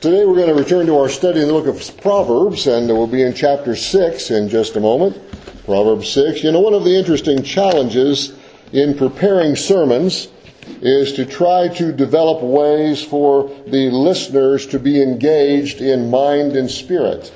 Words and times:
Today 0.00 0.26
we're 0.26 0.34
going 0.34 0.48
to 0.48 0.54
return 0.54 0.84
to 0.84 0.98
our 0.98 1.08
study 1.08 1.40
in 1.40 1.46
the 1.46 1.54
book 1.54 1.66
of 1.66 1.96
Proverbs, 2.02 2.66
and 2.66 2.88
we'll 2.88 3.06
be 3.06 3.22
in 3.22 3.32
chapter 3.32 3.74
6 3.74 4.30
in 4.30 4.50
just 4.50 4.76
a 4.76 4.80
moment. 4.80 5.16
Proverbs 5.64 6.10
6. 6.10 6.44
You 6.44 6.52
know, 6.52 6.60
one 6.60 6.74
of 6.74 6.84
the 6.84 6.94
interesting 6.94 7.42
challenges 7.42 8.34
in 8.74 8.98
preparing 8.98 9.56
sermons 9.56 10.28
is 10.82 11.14
to 11.14 11.24
try 11.24 11.68
to 11.68 11.90
develop 11.90 12.42
ways 12.42 13.02
for 13.02 13.48
the 13.66 13.90
listeners 13.90 14.66
to 14.66 14.78
be 14.78 15.02
engaged 15.02 15.80
in 15.80 16.10
mind 16.10 16.54
and 16.54 16.70
spirit. 16.70 17.32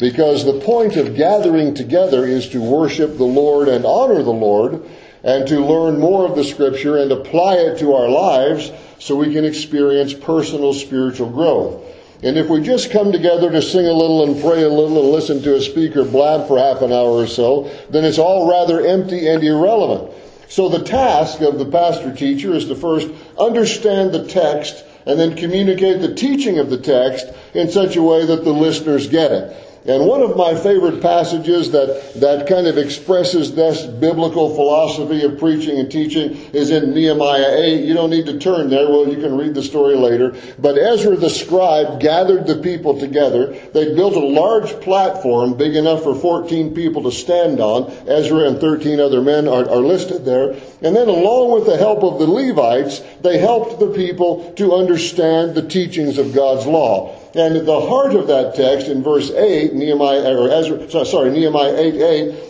Because 0.00 0.44
the 0.44 0.58
point 0.60 0.96
of 0.96 1.14
gathering 1.14 1.74
together 1.74 2.26
is 2.26 2.48
to 2.48 2.60
worship 2.60 3.18
the 3.18 3.24
Lord 3.24 3.68
and 3.68 3.86
honor 3.86 4.24
the 4.24 4.32
Lord 4.32 4.84
and 5.24 5.48
to 5.48 5.64
learn 5.64 5.98
more 5.98 6.26
of 6.26 6.36
the 6.36 6.44
scripture 6.44 6.98
and 6.98 7.10
apply 7.10 7.54
it 7.54 7.78
to 7.78 7.94
our 7.94 8.08
lives 8.08 8.70
so 8.98 9.16
we 9.16 9.32
can 9.32 9.44
experience 9.44 10.12
personal 10.12 10.74
spiritual 10.74 11.30
growth. 11.30 11.82
And 12.22 12.38
if 12.38 12.48
we 12.48 12.62
just 12.62 12.90
come 12.90 13.10
together 13.10 13.50
to 13.50 13.60
sing 13.60 13.86
a 13.86 13.92
little 13.92 14.24
and 14.24 14.40
pray 14.40 14.62
a 14.62 14.68
little 14.68 15.02
and 15.02 15.10
listen 15.10 15.42
to 15.42 15.56
a 15.56 15.60
speaker 15.60 16.04
blab 16.04 16.46
for 16.46 16.58
half 16.58 16.82
an 16.82 16.92
hour 16.92 17.10
or 17.10 17.26
so, 17.26 17.70
then 17.90 18.04
it's 18.04 18.18
all 18.18 18.48
rather 18.48 18.84
empty 18.86 19.26
and 19.26 19.42
irrelevant. 19.42 20.12
So 20.48 20.68
the 20.68 20.84
task 20.84 21.40
of 21.40 21.58
the 21.58 21.66
pastor 21.66 22.14
teacher 22.14 22.54
is 22.54 22.66
to 22.66 22.76
first 22.76 23.08
understand 23.38 24.12
the 24.12 24.26
text 24.26 24.84
and 25.06 25.18
then 25.18 25.36
communicate 25.36 26.00
the 26.00 26.14
teaching 26.14 26.58
of 26.58 26.70
the 26.70 26.78
text 26.78 27.26
in 27.54 27.70
such 27.70 27.96
a 27.96 28.02
way 28.02 28.24
that 28.24 28.44
the 28.44 28.52
listeners 28.52 29.08
get 29.08 29.32
it. 29.32 29.63
And 29.86 30.06
one 30.06 30.22
of 30.22 30.34
my 30.34 30.54
favorite 30.54 31.02
passages 31.02 31.70
that, 31.72 32.14
that 32.16 32.46
kind 32.46 32.66
of 32.66 32.78
expresses 32.78 33.54
this 33.54 33.84
biblical 33.84 34.54
philosophy 34.54 35.22
of 35.24 35.38
preaching 35.38 35.78
and 35.78 35.90
teaching 35.90 36.30
is 36.54 36.70
in 36.70 36.94
Nehemiah 36.94 37.54
8. 37.54 37.84
You 37.84 37.92
don't 37.92 38.08
need 38.08 38.24
to 38.26 38.38
turn 38.38 38.70
there. 38.70 38.88
Well, 38.88 39.06
you 39.06 39.20
can 39.20 39.36
read 39.36 39.52
the 39.52 39.62
story 39.62 39.94
later. 39.94 40.34
But 40.58 40.78
Ezra 40.78 41.16
the 41.16 41.28
scribe 41.28 42.00
gathered 42.00 42.46
the 42.46 42.56
people 42.56 42.98
together. 42.98 43.52
They 43.74 43.94
built 43.94 44.14
a 44.14 44.20
large 44.20 44.70
platform 44.80 45.54
big 45.54 45.76
enough 45.76 46.02
for 46.02 46.14
14 46.14 46.74
people 46.74 47.02
to 47.02 47.12
stand 47.12 47.60
on. 47.60 47.92
Ezra 48.08 48.48
and 48.48 48.58
13 48.58 49.00
other 49.00 49.20
men 49.20 49.46
are, 49.46 49.68
are 49.68 49.82
listed 49.82 50.24
there. 50.24 50.52
And 50.80 50.96
then 50.96 51.08
along 51.08 51.52
with 51.52 51.66
the 51.66 51.76
help 51.76 52.02
of 52.02 52.18
the 52.18 52.26
Levites, 52.26 53.02
they 53.20 53.36
helped 53.36 53.80
the 53.80 53.92
people 53.92 54.50
to 54.54 54.72
understand 54.72 55.54
the 55.54 55.68
teachings 55.68 56.16
of 56.16 56.34
God's 56.34 56.64
law. 56.64 57.20
And 57.36 57.66
the 57.66 57.80
heart 57.80 58.14
of 58.14 58.28
that 58.28 58.54
text 58.54 58.86
in 58.86 59.02
verse 59.02 59.30
8, 59.30 59.74
Nehemiah, 59.74 60.36
or 60.36 60.48
Ezra, 60.48 61.04
sorry, 61.04 61.30
Nehemiah 61.30 61.76
8, 61.76 61.94
8, 61.94 62.00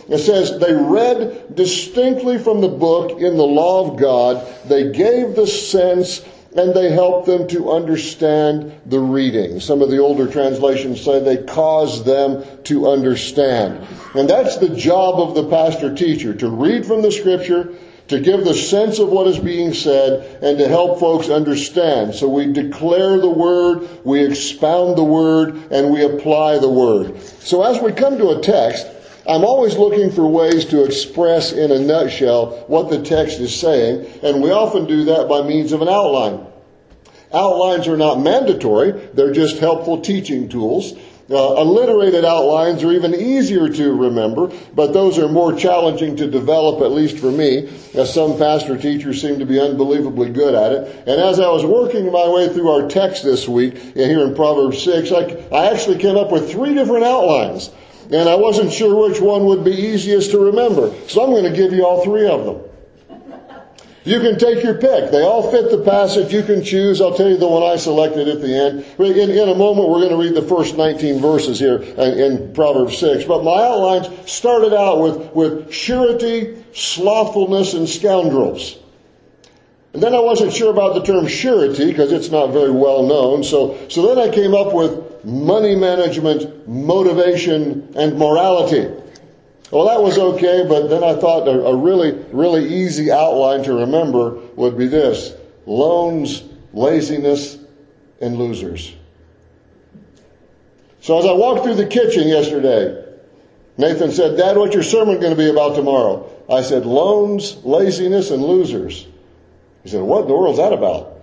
it 0.09 0.19
says, 0.19 0.59
they 0.59 0.73
read 0.73 1.55
distinctly 1.55 2.37
from 2.37 2.61
the 2.61 2.67
book 2.67 3.19
in 3.19 3.35
the 3.35 3.43
law 3.43 3.89
of 3.89 3.99
God. 3.99 4.45
They 4.65 4.91
gave 4.91 5.35
the 5.35 5.47
sense 5.47 6.23
and 6.55 6.73
they 6.73 6.91
helped 6.91 7.25
them 7.25 7.47
to 7.49 7.71
understand 7.71 8.79
the 8.85 8.99
reading. 8.99 9.59
Some 9.59 9.81
of 9.81 9.89
the 9.89 9.97
older 9.97 10.31
translations 10.31 11.01
say 11.01 11.19
they 11.19 11.43
caused 11.43 12.05
them 12.05 12.45
to 12.65 12.87
understand. 12.87 13.85
And 14.13 14.29
that's 14.29 14.57
the 14.57 14.69
job 14.69 15.19
of 15.19 15.35
the 15.35 15.49
pastor 15.49 15.93
teacher, 15.93 16.33
to 16.35 16.47
read 16.47 16.85
from 16.85 17.01
the 17.01 17.11
scripture, 17.11 17.73
to 18.07 18.19
give 18.19 18.45
the 18.45 18.53
sense 18.53 18.99
of 18.99 19.09
what 19.09 19.27
is 19.27 19.39
being 19.39 19.73
said 19.73 20.43
and 20.43 20.57
to 20.59 20.67
help 20.67 20.99
folks 20.99 21.29
understand. 21.29 22.13
So 22.13 22.27
we 22.27 22.51
declare 22.51 23.17
the 23.17 23.29
word, 23.29 23.87
we 24.05 24.23
expound 24.23 24.97
the 24.97 25.03
word, 25.03 25.55
and 25.71 25.91
we 25.91 26.03
apply 26.03 26.59
the 26.59 26.69
word. 26.69 27.19
So 27.21 27.63
as 27.63 27.81
we 27.81 27.91
come 27.91 28.17
to 28.17 28.37
a 28.37 28.41
text, 28.41 28.87
I'm 29.27 29.43
always 29.43 29.75
looking 29.75 30.11
for 30.11 30.27
ways 30.27 30.65
to 30.65 30.83
express 30.83 31.51
in 31.51 31.71
a 31.71 31.79
nutshell 31.79 32.65
what 32.67 32.91
the 32.91 33.01
text 33.01 33.39
is 33.39 33.59
saying, 33.59 34.05
and 34.21 34.43
we 34.43 34.51
often 34.51 34.85
do 34.85 35.05
that 35.05 35.27
by 35.27 35.41
means 35.41 35.71
of 35.71 35.81
an 35.81 35.89
outline. 35.89 36.45
Outlines 37.33 37.87
are 37.87 37.97
not 37.97 38.19
mandatory, 38.19 38.91
they're 39.13 39.33
just 39.33 39.57
helpful 39.57 39.99
teaching 39.99 40.47
tools. 40.47 40.93
Uh, 41.27 41.55
alliterated 41.55 42.23
outlines 42.23 42.83
are 42.83 42.91
even 42.91 43.15
easier 43.15 43.67
to 43.67 43.95
remember, 43.95 44.51
but 44.75 44.93
those 44.93 45.17
are 45.17 45.27
more 45.27 45.55
challenging 45.55 46.15
to 46.15 46.29
develop, 46.29 46.81
at 46.81 46.91
least 46.91 47.17
for 47.17 47.31
me, 47.31 47.67
as 47.95 48.13
some 48.13 48.37
pastor 48.37 48.77
teachers 48.77 49.21
seem 49.21 49.39
to 49.39 49.45
be 49.45 49.59
unbelievably 49.59 50.29
good 50.29 50.53
at 50.53 50.71
it. 50.71 50.95
And 51.07 51.19
as 51.19 51.39
I 51.39 51.49
was 51.49 51.65
working 51.65 52.11
my 52.11 52.29
way 52.29 52.53
through 52.53 52.69
our 52.69 52.87
text 52.87 53.23
this 53.23 53.47
week, 53.47 53.75
here 53.95 54.21
in 54.21 54.35
Proverbs 54.35 54.83
6, 54.83 55.11
I, 55.11 55.23
I 55.51 55.71
actually 55.73 55.97
came 55.97 56.15
up 56.15 56.31
with 56.31 56.51
three 56.51 56.75
different 56.75 57.05
outlines. 57.05 57.71
And 58.11 58.29
I 58.29 58.35
wasn't 58.35 58.71
sure 58.71 59.09
which 59.09 59.19
one 59.19 59.45
would 59.45 59.63
be 59.63 59.71
easiest 59.71 60.29
to 60.29 60.37
remember. 60.37 60.93
So 61.07 61.23
I'm 61.23 61.31
going 61.31 61.51
to 61.51 61.57
give 61.57 61.73
you 61.73 61.83
all 61.87 62.03
three 62.03 62.27
of 62.27 62.45
them. 62.45 62.61
You 64.05 64.19
can 64.19 64.37
take 64.37 64.63
your 64.63 64.75
pick. 64.75 65.09
They 65.09 65.23
all 65.23 65.51
fit 65.51 65.71
the 65.71 65.83
passage. 65.83 66.31
You 66.31 66.43
can 66.43 66.63
choose. 66.63 67.01
I'll 67.01 67.15
tell 67.15 67.27
you 67.27 67.37
the 67.37 67.47
one 67.47 67.63
I 67.63 67.75
selected 67.75 68.27
at 68.27 68.39
the 68.39 68.55
end. 68.55 68.85
In, 68.99 69.31
in 69.31 69.49
a 69.49 69.55
moment, 69.55 69.89
we're 69.89 70.07
going 70.07 70.11
to 70.11 70.17
read 70.17 70.35
the 70.35 70.47
first 70.47 70.77
19 70.77 71.19
verses 71.19 71.57
here 71.57 71.79
uh, 71.97 72.03
in 72.03 72.53
Proverbs 72.53 72.99
6. 72.99 73.23
But 73.25 73.43
my 73.43 73.63
outlines 73.63 74.31
started 74.31 74.75
out 74.75 75.01
with, 75.01 75.33
with 75.33 75.73
surety, 75.73 76.63
slothfulness, 76.71 77.73
and 77.73 77.89
scoundrels. 77.89 78.77
And 79.95 80.03
then 80.03 80.13
I 80.13 80.19
wasn't 80.19 80.53
sure 80.53 80.71
about 80.71 80.93
the 80.93 81.01
term 81.01 81.25
surety 81.25 81.87
because 81.87 82.11
it's 82.11 82.29
not 82.29 82.51
very 82.51 82.69
well 82.69 83.07
known. 83.07 83.43
So, 83.43 83.87
so 83.89 84.13
then 84.13 84.29
I 84.29 84.31
came 84.31 84.53
up 84.53 84.71
with 84.71 85.25
money 85.25 85.75
management, 85.75 86.67
motivation, 86.67 87.91
and 87.95 88.19
morality. 88.19 88.87
Well, 89.71 89.87
that 89.87 90.01
was 90.01 90.17
okay, 90.17 90.65
but 90.67 90.87
then 90.87 91.03
I 91.03 91.15
thought 91.15 91.47
a, 91.47 91.65
a 91.65 91.75
really, 91.75 92.11
really 92.31 92.65
easy 92.65 93.11
outline 93.11 93.63
to 93.63 93.73
remember 93.73 94.35
would 94.55 94.77
be 94.77 94.87
this 94.87 95.33
loans, 95.65 96.43
laziness, 96.73 97.57
and 98.21 98.37
losers. 98.37 98.93
So 101.01 101.19
as 101.19 101.25
I 101.25 101.33
walked 101.33 101.63
through 101.63 101.75
the 101.75 101.87
kitchen 101.87 102.27
yesterday, 102.27 103.03
Nathan 103.77 104.11
said, 104.11 104.37
Dad, 104.37 104.57
what's 104.57 104.73
your 104.73 104.83
sermon 104.83 105.19
going 105.19 105.35
to 105.35 105.37
be 105.37 105.49
about 105.49 105.75
tomorrow? 105.75 106.31
I 106.49 106.61
said, 106.61 106.85
loans, 106.85 107.57
laziness, 107.63 108.31
and 108.31 108.41
losers. 108.41 109.05
He 109.83 109.89
said, 109.89 110.01
what 110.01 110.21
in 110.21 110.27
the 110.27 110.33
world 110.33 110.53
is 110.53 110.57
that 110.57 110.73
about? 110.73 111.14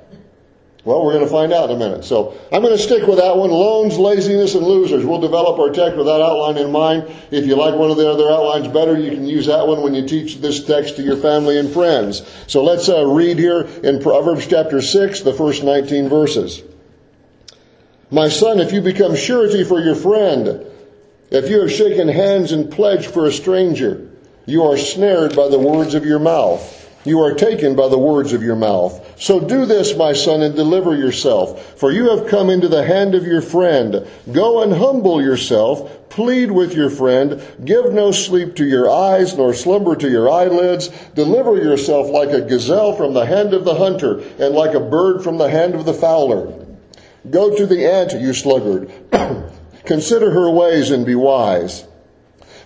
Well, 0.84 1.04
we're 1.04 1.12
going 1.12 1.24
to 1.24 1.30
find 1.30 1.52
out 1.52 1.70
in 1.70 1.76
a 1.76 1.78
minute. 1.78 2.04
So 2.04 2.36
I'm 2.52 2.60
going 2.60 2.76
to 2.76 2.82
stick 2.82 3.06
with 3.06 3.18
that 3.18 3.36
one. 3.36 3.50
Loans, 3.50 3.98
laziness, 3.98 4.56
and 4.56 4.66
losers. 4.66 5.04
We'll 5.04 5.20
develop 5.20 5.60
our 5.60 5.70
text 5.70 5.96
with 5.96 6.06
that 6.06 6.20
outline 6.20 6.56
in 6.56 6.72
mind. 6.72 7.04
If 7.30 7.46
you 7.46 7.54
like 7.54 7.76
one 7.76 7.92
of 7.92 7.96
the 7.96 8.10
other 8.10 8.28
outlines 8.28 8.66
better, 8.66 8.98
you 8.98 9.12
can 9.12 9.24
use 9.24 9.46
that 9.46 9.64
one 9.68 9.82
when 9.82 9.94
you 9.94 10.08
teach 10.08 10.38
this 10.38 10.64
text 10.64 10.96
to 10.96 11.02
your 11.02 11.16
family 11.16 11.56
and 11.56 11.72
friends. 11.72 12.28
So 12.48 12.64
let's 12.64 12.88
uh, 12.88 13.06
read 13.06 13.38
here 13.38 13.60
in 13.60 14.02
Proverbs 14.02 14.48
chapter 14.48 14.82
6, 14.82 15.20
the 15.20 15.32
first 15.32 15.62
19 15.62 16.08
verses. 16.08 16.62
My 18.10 18.28
son, 18.28 18.58
if 18.58 18.72
you 18.72 18.80
become 18.80 19.14
surety 19.14 19.62
for 19.62 19.80
your 19.80 19.94
friend, 19.94 20.66
if 21.30 21.48
you 21.48 21.60
have 21.60 21.72
shaken 21.72 22.08
hands 22.08 22.50
and 22.50 22.70
pledged 22.70 23.06
for 23.06 23.26
a 23.26 23.32
stranger, 23.32 24.10
you 24.46 24.64
are 24.64 24.76
snared 24.76 25.36
by 25.36 25.48
the 25.48 25.60
words 25.60 25.94
of 25.94 26.04
your 26.04 26.18
mouth. 26.18 26.81
You 27.04 27.20
are 27.20 27.34
taken 27.34 27.74
by 27.74 27.88
the 27.88 27.98
words 27.98 28.32
of 28.32 28.42
your 28.42 28.54
mouth. 28.54 29.20
So 29.20 29.40
do 29.40 29.66
this, 29.66 29.96
my 29.96 30.12
son, 30.12 30.42
and 30.42 30.54
deliver 30.54 30.94
yourself, 30.94 31.78
for 31.78 31.90
you 31.90 32.10
have 32.10 32.28
come 32.28 32.48
into 32.48 32.68
the 32.68 32.84
hand 32.84 33.14
of 33.14 33.26
your 33.26 33.42
friend. 33.42 34.06
Go 34.30 34.62
and 34.62 34.72
humble 34.72 35.20
yourself, 35.20 36.08
plead 36.10 36.52
with 36.52 36.74
your 36.74 36.90
friend, 36.90 37.42
give 37.64 37.92
no 37.92 38.12
sleep 38.12 38.54
to 38.56 38.64
your 38.64 38.88
eyes, 38.88 39.36
nor 39.36 39.52
slumber 39.52 39.96
to 39.96 40.08
your 40.08 40.30
eyelids. 40.30 40.90
Deliver 41.14 41.56
yourself 41.56 42.08
like 42.08 42.30
a 42.30 42.42
gazelle 42.42 42.94
from 42.94 43.14
the 43.14 43.26
hand 43.26 43.52
of 43.52 43.64
the 43.64 43.74
hunter, 43.74 44.20
and 44.38 44.54
like 44.54 44.74
a 44.74 44.80
bird 44.80 45.24
from 45.24 45.38
the 45.38 45.50
hand 45.50 45.74
of 45.74 45.84
the 45.84 45.94
fowler. 45.94 46.54
Go 47.28 47.56
to 47.56 47.66
the 47.66 47.90
ant, 47.90 48.12
you 48.12 48.32
sluggard. 48.32 48.92
Consider 49.84 50.30
her 50.30 50.50
ways 50.50 50.92
and 50.92 51.04
be 51.04 51.16
wise 51.16 51.84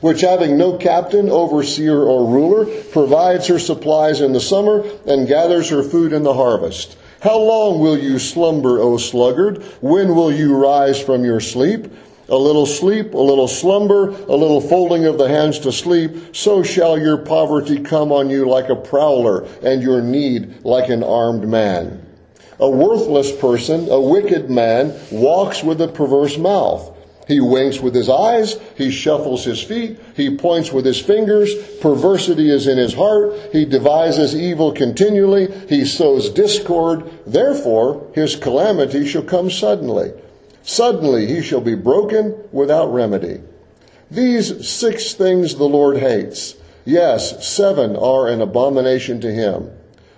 which 0.00 0.20
having 0.20 0.56
no 0.56 0.76
captain, 0.76 1.28
overseer, 1.28 2.02
or 2.02 2.30
ruler, 2.30 2.66
provides 2.92 3.46
her 3.46 3.58
supplies 3.58 4.20
in 4.20 4.32
the 4.32 4.40
summer 4.40 4.84
and 5.06 5.28
gathers 5.28 5.70
her 5.70 5.82
food 5.82 6.12
in 6.12 6.22
the 6.22 6.34
harvest. 6.34 6.96
How 7.20 7.38
long 7.38 7.80
will 7.80 7.98
you 7.98 8.18
slumber, 8.18 8.78
O 8.78 8.98
sluggard? 8.98 9.62
When 9.80 10.14
will 10.14 10.32
you 10.32 10.54
rise 10.54 11.00
from 11.00 11.24
your 11.24 11.40
sleep? 11.40 11.86
A 12.28 12.36
little 12.36 12.66
sleep, 12.66 13.14
a 13.14 13.18
little 13.18 13.46
slumber, 13.46 14.08
a 14.08 14.36
little 14.36 14.60
folding 14.60 15.06
of 15.06 15.16
the 15.16 15.28
hands 15.28 15.60
to 15.60 15.70
sleep, 15.70 16.34
so 16.34 16.62
shall 16.62 16.98
your 16.98 17.18
poverty 17.18 17.80
come 17.80 18.10
on 18.10 18.30
you 18.30 18.48
like 18.48 18.68
a 18.68 18.74
prowler, 18.74 19.46
and 19.62 19.80
your 19.80 20.02
need 20.02 20.64
like 20.64 20.88
an 20.88 21.04
armed 21.04 21.46
man. 21.48 22.04
A 22.58 22.68
worthless 22.68 23.30
person, 23.36 23.88
a 23.90 24.00
wicked 24.00 24.50
man, 24.50 24.92
walks 25.10 25.62
with 25.62 25.80
a 25.80 25.88
perverse 25.88 26.36
mouth. 26.36 26.95
He 27.26 27.40
winks 27.40 27.80
with 27.80 27.94
his 27.94 28.08
eyes. 28.08 28.56
He 28.76 28.90
shuffles 28.90 29.44
his 29.44 29.60
feet. 29.60 29.98
He 30.14 30.36
points 30.36 30.72
with 30.72 30.84
his 30.84 31.00
fingers. 31.00 31.52
Perversity 31.80 32.50
is 32.50 32.68
in 32.68 32.78
his 32.78 32.94
heart. 32.94 33.34
He 33.52 33.64
devises 33.64 34.34
evil 34.34 34.72
continually. 34.72 35.50
He 35.68 35.84
sows 35.84 36.30
discord. 36.30 37.10
Therefore, 37.26 38.06
his 38.14 38.36
calamity 38.36 39.06
shall 39.06 39.24
come 39.24 39.50
suddenly. 39.50 40.12
Suddenly 40.62 41.26
he 41.26 41.42
shall 41.42 41.60
be 41.60 41.74
broken 41.74 42.36
without 42.52 42.92
remedy. 42.92 43.40
These 44.10 44.68
six 44.68 45.14
things 45.14 45.56
the 45.56 45.64
Lord 45.64 45.98
hates. 45.98 46.54
Yes, 46.84 47.46
seven 47.46 47.96
are 47.96 48.28
an 48.28 48.40
abomination 48.40 49.20
to 49.22 49.32
him. 49.32 49.70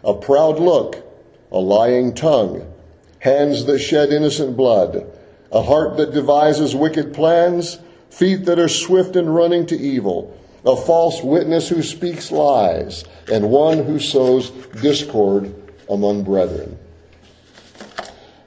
A 0.05 0.13
proud 0.13 0.59
look, 0.59 1.03
a 1.51 1.59
lying 1.59 2.15
tongue, 2.15 2.71
hands 3.21 3.65
that 3.65 3.79
shed 3.79 4.11
innocent 4.11 4.57
blood, 4.59 5.11
a 5.53 5.63
heart 5.63 5.97
that 5.97 6.13
devises 6.13 6.75
wicked 6.75 7.15
plans, 7.15 7.79
feet 8.11 8.45
that 8.47 8.59
are 8.59 8.69
swift 8.69 9.17
in 9.17 9.29
running 9.29 9.67
to 9.67 9.77
evil, 9.77 10.37
a 10.65 10.77
false 10.77 11.23
witness 11.23 11.69
who 11.69 11.83
speaks 11.83 12.31
lies, 12.31 13.05
and 13.31 13.51
one 13.51 13.85
who 13.85 13.99
sows 13.99 14.51
discord 14.83 15.55
among 15.89 16.25
brethren. 16.25 16.79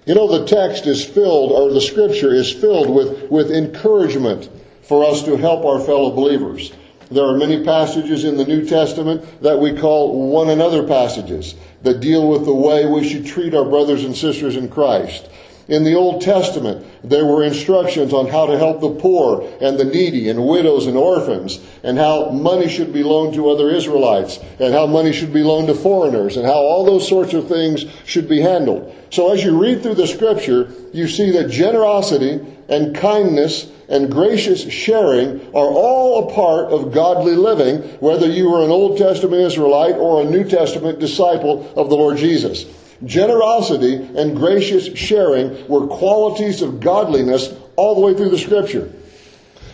You 0.05 0.15
know, 0.15 0.27
the 0.27 0.45
text 0.45 0.87
is 0.87 1.05
filled, 1.05 1.51
or 1.51 1.71
the 1.71 1.81
scripture 1.81 2.33
is 2.33 2.51
filled 2.51 2.89
with, 2.89 3.29
with 3.29 3.51
encouragement 3.51 4.49
for 4.81 5.05
us 5.05 5.23
to 5.23 5.37
help 5.37 5.63
our 5.63 5.79
fellow 5.79 6.11
believers. 6.11 6.73
There 7.11 7.25
are 7.25 7.37
many 7.37 7.63
passages 7.63 8.23
in 8.23 8.37
the 8.37 8.45
New 8.45 8.65
Testament 8.65 9.41
that 9.41 9.59
we 9.59 9.77
call 9.77 10.31
one 10.31 10.49
another 10.49 10.87
passages 10.87 11.55
that 11.83 11.99
deal 11.99 12.29
with 12.29 12.45
the 12.45 12.53
way 12.53 12.85
we 12.85 13.07
should 13.07 13.25
treat 13.25 13.53
our 13.53 13.65
brothers 13.65 14.03
and 14.03 14.15
sisters 14.15 14.55
in 14.55 14.69
Christ. 14.69 15.29
In 15.71 15.85
the 15.85 15.95
Old 15.95 16.21
Testament, 16.21 16.85
there 17.01 17.25
were 17.25 17.45
instructions 17.45 18.11
on 18.11 18.27
how 18.27 18.45
to 18.45 18.57
help 18.57 18.81
the 18.81 18.89
poor 18.89 19.49
and 19.61 19.79
the 19.79 19.85
needy 19.85 20.27
and 20.27 20.45
widows 20.45 20.85
and 20.85 20.97
orphans, 20.97 21.61
and 21.81 21.97
how 21.97 22.29
money 22.31 22.67
should 22.67 22.91
be 22.91 23.03
loaned 23.03 23.35
to 23.35 23.49
other 23.49 23.69
Israelites, 23.69 24.37
and 24.59 24.73
how 24.73 24.85
money 24.85 25.13
should 25.13 25.31
be 25.31 25.43
loaned 25.43 25.67
to 25.67 25.73
foreigners, 25.73 26.35
and 26.35 26.45
how 26.45 26.59
all 26.59 26.83
those 26.83 27.07
sorts 27.07 27.33
of 27.33 27.47
things 27.47 27.85
should 28.05 28.27
be 28.27 28.41
handled. 28.41 28.93
So 29.11 29.31
as 29.31 29.45
you 29.45 29.57
read 29.57 29.81
through 29.81 29.95
the 29.95 30.07
scripture, 30.07 30.73
you 30.91 31.07
see 31.07 31.31
that 31.31 31.49
generosity 31.49 32.45
and 32.67 32.93
kindness 32.93 33.71
and 33.87 34.11
gracious 34.11 34.69
sharing 34.69 35.39
are 35.55 35.71
all 35.71 36.27
a 36.27 36.33
part 36.33 36.67
of 36.73 36.93
godly 36.93 37.35
living, 37.35 37.77
whether 38.01 38.27
you 38.27 38.53
are 38.53 38.65
an 38.65 38.71
Old 38.71 38.97
Testament 38.97 39.41
Israelite 39.41 39.95
or 39.95 40.21
a 40.21 40.25
New 40.25 40.43
Testament 40.43 40.99
disciple 40.99 41.71
of 41.77 41.89
the 41.89 41.95
Lord 41.95 42.17
Jesus. 42.17 42.65
Generosity 43.05 43.95
and 43.95 44.35
gracious 44.35 44.95
sharing 44.97 45.67
were 45.67 45.87
qualities 45.87 46.61
of 46.61 46.79
godliness 46.79 47.53
all 47.75 47.95
the 47.95 48.01
way 48.01 48.13
through 48.13 48.29
the 48.29 48.37
scripture. 48.37 48.91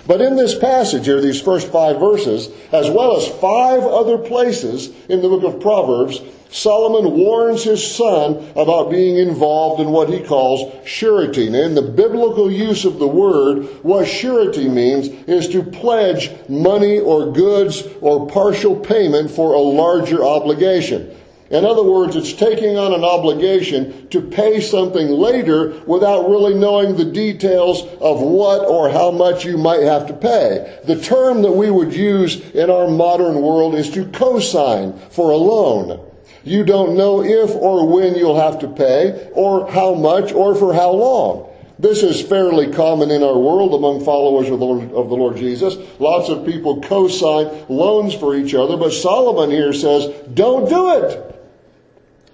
But 0.08 0.22
in 0.22 0.38
this 0.38 0.58
passage 0.58 1.06
here, 1.06 1.20
these 1.20 1.42
first 1.42 1.70
five 1.70 2.00
verses, 2.00 2.50
as 2.72 2.90
well 2.90 3.18
as 3.18 3.28
five 3.28 3.84
other 3.84 4.18
places 4.18 4.90
in 5.10 5.22
the 5.22 5.28
book 5.28 5.44
of 5.44 5.62
Proverbs, 5.62 6.22
Solomon 6.50 7.12
warns 7.18 7.64
his 7.64 7.86
son 7.86 8.38
about 8.56 8.90
being 8.90 9.18
involved 9.18 9.82
in 9.82 9.92
what 9.92 10.08
he 10.08 10.24
calls 10.24 10.74
surety. 10.88 11.50
Now, 11.50 11.64
in 11.64 11.76
the 11.76 11.82
biblical 11.82 12.50
use 12.50 12.86
of 12.86 13.00
the 13.00 13.08
word, 13.08 13.66
what 13.84 14.08
surety 14.08 14.70
means 14.70 15.08
is 15.28 15.50
to 15.50 15.62
pledge 15.62 16.32
money 16.48 17.00
or 17.00 17.34
goods 17.34 17.84
or 18.00 18.28
partial 18.28 18.78
payment 18.78 19.30
for 19.30 19.54
a 19.54 19.60
larger 19.60 20.24
obligation. 20.24 21.14
In 21.50 21.66
other 21.66 21.84
words, 21.84 22.16
it's 22.16 22.34
taking 22.34 22.78
on 22.78 22.94
an 22.94 23.04
obligation 23.04 24.08
to 24.10 24.22
pay 24.22 24.60
something 24.60 25.08
later 25.08 25.82
without 25.86 26.30
really 26.30 26.54
knowing 26.54 26.96
the 26.96 27.06
details 27.06 27.84
of 28.02 28.20
what 28.22 28.66
or 28.66 28.90
how 28.90 29.12
much 29.12 29.46
you 29.46 29.58
might 29.58 29.84
have 29.84 30.08
to 30.08 30.14
pay. 30.14 30.80
The 30.86 31.02
term 31.02 31.42
that 31.44 31.52
we 31.52 31.72
would 31.72 31.94
use 31.94 32.42
in 32.52 32.70
our 32.70 32.90
modern 32.90 33.42
world 33.42 33.76
is 33.76 33.90
to 33.92 34.06
co-sign 34.06 35.00
for 35.10 35.32
a 35.32 35.38
loan. 35.38 36.04
You 36.44 36.64
don't 36.64 36.98
know 36.98 37.24
if 37.24 37.52
or 37.52 37.88
when 37.88 38.16
you'll 38.16 38.40
have 38.40 38.60
to 38.60 38.68
pay, 38.68 39.30
or 39.34 39.70
how 39.70 39.94
much, 39.94 40.32
or 40.32 40.56
for 40.56 40.74
how 40.74 40.92
long. 40.92 41.50
This 41.80 42.02
is 42.02 42.22
fairly 42.22 42.72
common 42.74 43.12
in 43.12 43.22
our 43.22 43.38
world 43.38 43.74
among 43.74 44.04
followers 44.04 44.50
of 44.50 44.60
the, 44.60 44.66
Lord, 44.66 44.92
of 44.94 45.10
the 45.10 45.16
Lord 45.16 45.38
Jesus. 45.38 45.76
Lots 46.00 46.30
of 46.30 46.46
people 46.46 46.82
co-sign 46.82 47.66
loans 47.70 48.16
for 48.16 48.36
each 48.36 48.56
other, 48.56 48.78
but 48.78 48.92
Solomon 48.92 49.52
here 49.52 49.74
says, 49.74 50.08
don't 50.34 50.68
do 50.68 50.94
it. 51.04 51.27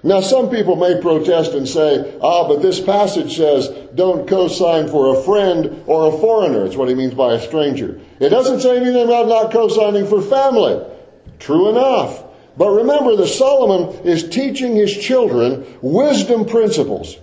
Now, 0.05 0.19
some 0.19 0.50
people 0.50 0.75
may 0.75 1.00
protest 1.00 1.53
and 1.53 1.67
say, 1.67 2.17
ah, 2.21 2.45
but 2.47 2.61
this 2.61 2.81
passage 2.81 3.38
says 3.38 3.69
don't 3.95 4.27
co-sign 4.27 4.89
for 4.89 5.15
a 5.15 5.21
friend 5.23 5.81
or 5.88 6.07
a 6.07 6.19
foreigner. 6.19 6.65
It's 6.65 6.75
what 6.75 6.89
he 6.89 6.95
means 6.95 7.13
by 7.13 7.33
a 7.33 7.39
stranger. 7.41 8.01
It 8.19 8.29
doesn't 8.29 8.59
say 8.59 8.75
anything 8.75 9.05
about 9.05 9.29
not 9.29 9.53
co-signing 9.53 10.05
for 10.05 10.21
family. 10.21 10.85
True 11.39 11.69
enough. 11.69 12.21
But 12.57 12.69
remember 12.69 13.15
that 13.15 13.27
Solomon 13.27 14.05
is 14.05 14.27
teaching 14.29 14.75
his 14.75 14.95
children 14.95 15.65
wisdom 15.81 16.45
principles. 16.45 17.15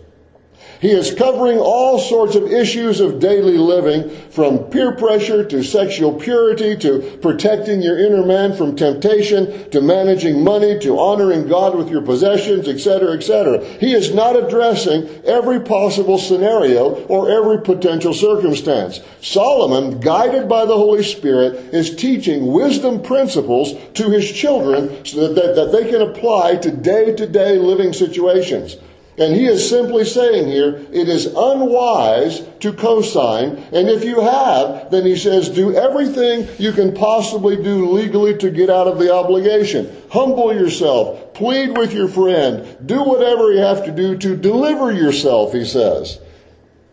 He 0.81 0.93
is 0.93 1.13
covering 1.13 1.59
all 1.59 1.99
sorts 1.99 2.37
of 2.37 2.51
issues 2.51 3.01
of 3.01 3.21
daily 3.21 3.59
living, 3.59 4.09
from 4.31 4.71
peer 4.71 4.93
pressure 4.93 5.45
to 5.45 5.63
sexual 5.63 6.15
purity 6.15 6.75
to 6.79 7.19
protecting 7.21 7.83
your 7.83 7.99
inner 7.99 8.25
man 8.25 8.55
from 8.55 8.77
temptation 8.77 9.71
to 9.73 9.83
managing 9.83 10.43
money 10.43 10.79
to 10.79 10.99
honoring 10.99 11.49
God 11.49 11.77
with 11.77 11.91
your 11.91 12.01
possessions, 12.01 12.67
etc., 12.67 13.13
etc. 13.13 13.63
He 13.79 13.93
is 13.93 14.15
not 14.15 14.37
addressing 14.37 15.07
every 15.27 15.61
possible 15.61 16.17
scenario 16.17 17.05
or 17.07 17.31
every 17.31 17.61
potential 17.61 18.15
circumstance. 18.15 19.01
Solomon, 19.21 20.01
guided 20.01 20.49
by 20.49 20.65
the 20.65 20.77
Holy 20.77 21.03
Spirit, 21.03 21.75
is 21.75 21.95
teaching 21.95 22.47
wisdom 22.47 23.03
principles 23.03 23.75
to 23.95 24.09
his 24.09 24.33
children 24.33 25.05
so 25.05 25.29
that, 25.29 25.35
that, 25.35 25.57
that 25.57 25.73
they 25.73 25.91
can 25.91 26.01
apply 26.01 26.57
to 26.57 26.71
day 26.71 27.15
to 27.17 27.27
day 27.27 27.59
living 27.59 27.93
situations. 27.93 28.79
And 29.21 29.35
he 29.35 29.45
is 29.45 29.69
simply 29.69 30.07
saying 30.07 30.49
here, 30.49 30.77
it 30.91 31.07
is 31.07 31.27
unwise 31.27 32.41
to 32.61 32.73
cosign. 32.73 33.63
And 33.71 33.87
if 33.87 34.03
you 34.03 34.23
have, 34.23 34.91
then 34.91 35.05
he 35.05 35.15
says, 35.15 35.51
do 35.51 35.77
everything 35.77 36.49
you 36.59 36.73
can 36.73 36.95
possibly 36.95 37.63
do 37.63 37.91
legally 37.91 38.39
to 38.39 38.51
get 38.51 38.71
out 38.71 38.89
of 38.89 38.99
the 38.99 39.13
obligation. 39.13 39.95
Humble 40.11 40.55
yourself. 40.55 41.35
Plead 41.35 41.77
with 41.77 41.93
your 41.93 42.09
friend. 42.09 42.79
Do 42.87 43.05
whatever 43.05 43.53
you 43.53 43.61
have 43.61 43.85
to 43.85 43.93
do 43.93 44.17
to 44.17 44.37
deliver 44.39 44.91
yourself, 44.91 45.53
he 45.53 45.67
says. 45.67 46.19